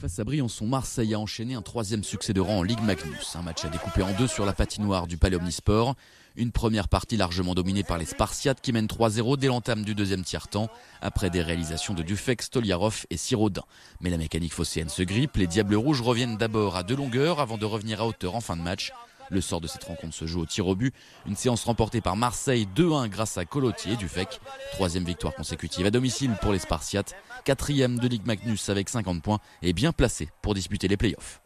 Face 0.00 0.18
à 0.18 0.24
Briançon, 0.24 0.66
Marseille 0.66 1.14
a 1.14 1.18
enchaîné 1.18 1.54
un 1.54 1.62
troisième 1.62 2.04
succès 2.04 2.34
de 2.34 2.40
rang 2.40 2.58
en 2.58 2.62
Ligue 2.62 2.82
Magnus. 2.82 3.36
Un 3.36 3.42
match 3.42 3.64
à 3.64 3.68
découper 3.68 4.02
en 4.02 4.12
deux 4.12 4.26
sur 4.26 4.44
la 4.44 4.52
patinoire 4.52 5.06
du 5.06 5.16
Palais 5.16 5.36
Omnisport. 5.36 5.94
Une 6.36 6.50
première 6.50 6.88
partie 6.88 7.16
largement 7.16 7.54
dominée 7.54 7.84
par 7.84 7.96
les 7.96 8.06
Spartiates 8.06 8.60
qui 8.60 8.72
mènent 8.72 8.88
3-0 8.88 9.36
dès 9.36 9.46
l'entame 9.46 9.84
du 9.84 9.94
deuxième 9.94 10.24
tiers-temps, 10.24 10.68
après 11.00 11.30
des 11.30 11.42
réalisations 11.42 11.94
de 11.94 12.02
Dufek, 12.02 12.42
Stoliarov 12.42 13.06
et 13.10 13.16
Sirodin. 13.16 13.62
Mais 14.00 14.10
la 14.10 14.18
mécanique 14.18 14.52
phocéenne 14.52 14.88
se 14.88 15.04
grippe, 15.04 15.36
les 15.36 15.46
Diables 15.46 15.76
Rouges 15.76 16.02
reviennent 16.02 16.36
d'abord 16.36 16.74
à 16.74 16.82
deux 16.82 16.96
longueurs 16.96 17.38
avant 17.38 17.56
de 17.56 17.64
revenir 17.64 18.00
à 18.00 18.06
hauteur 18.06 18.34
en 18.34 18.40
fin 18.40 18.56
de 18.56 18.62
match. 18.62 18.92
Le 19.30 19.40
sort 19.40 19.60
de 19.60 19.68
cette 19.68 19.84
rencontre 19.84 20.14
se 20.14 20.26
joue 20.26 20.40
au 20.40 20.46
tir 20.46 20.66
au 20.66 20.74
but. 20.74 20.92
Une 21.24 21.36
séance 21.36 21.64
remportée 21.64 22.00
par 22.00 22.16
Marseille 22.16 22.66
2-1 22.74 23.08
grâce 23.08 23.38
à 23.38 23.44
Colotier 23.44 23.92
et 23.92 23.96
Dufek. 23.96 24.40
Troisième 24.72 25.04
victoire 25.04 25.34
consécutive 25.34 25.86
à 25.86 25.90
domicile 25.92 26.32
pour 26.42 26.52
les 26.52 26.58
Spartiates. 26.58 27.14
Quatrième 27.44 28.00
de 28.00 28.08
Ligue 28.08 28.26
Magnus 28.26 28.68
avec 28.70 28.88
50 28.88 29.22
points 29.22 29.38
et 29.62 29.72
bien 29.72 29.92
placé 29.92 30.30
pour 30.42 30.54
disputer 30.54 30.88
les 30.88 30.96
playoffs. 30.96 31.43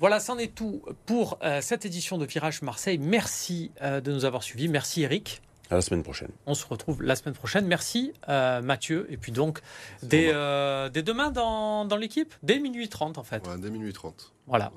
Voilà, 0.00 0.18
c'en 0.18 0.38
est 0.38 0.54
tout 0.54 0.82
pour 1.04 1.38
euh, 1.42 1.60
cette 1.60 1.84
édition 1.84 2.16
de 2.16 2.24
Virage 2.24 2.62
Marseille. 2.62 2.96
Merci 2.96 3.70
euh, 3.82 4.00
de 4.00 4.10
nous 4.10 4.24
avoir 4.24 4.42
suivis. 4.42 4.66
Merci 4.66 5.02
Eric. 5.02 5.42
À 5.68 5.74
la 5.74 5.82
semaine 5.82 6.02
prochaine. 6.02 6.30
On 6.46 6.54
se 6.54 6.66
retrouve 6.66 7.02
la 7.02 7.14
semaine 7.16 7.34
prochaine. 7.34 7.66
Merci 7.66 8.14
euh, 8.30 8.62
Mathieu. 8.62 9.06
Et 9.10 9.18
puis 9.18 9.30
donc, 9.30 9.60
dès, 10.02 10.30
euh, 10.32 10.88
demain 10.88 11.30
dans, 11.30 11.84
dans 11.84 11.96
l'équipe, 11.96 12.32
dès 12.42 12.58
minuit 12.60 12.88
30 12.88 13.18
en 13.18 13.22
fait. 13.24 13.44
Voilà, 13.44 13.60
dès 13.60 13.70
minuit 13.70 13.92
30. 13.92 14.32
Voilà, 14.46 14.72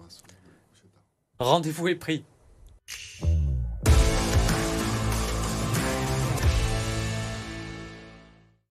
rendez-vous 1.40 1.88
est 1.88 1.96
pris. 1.96 2.26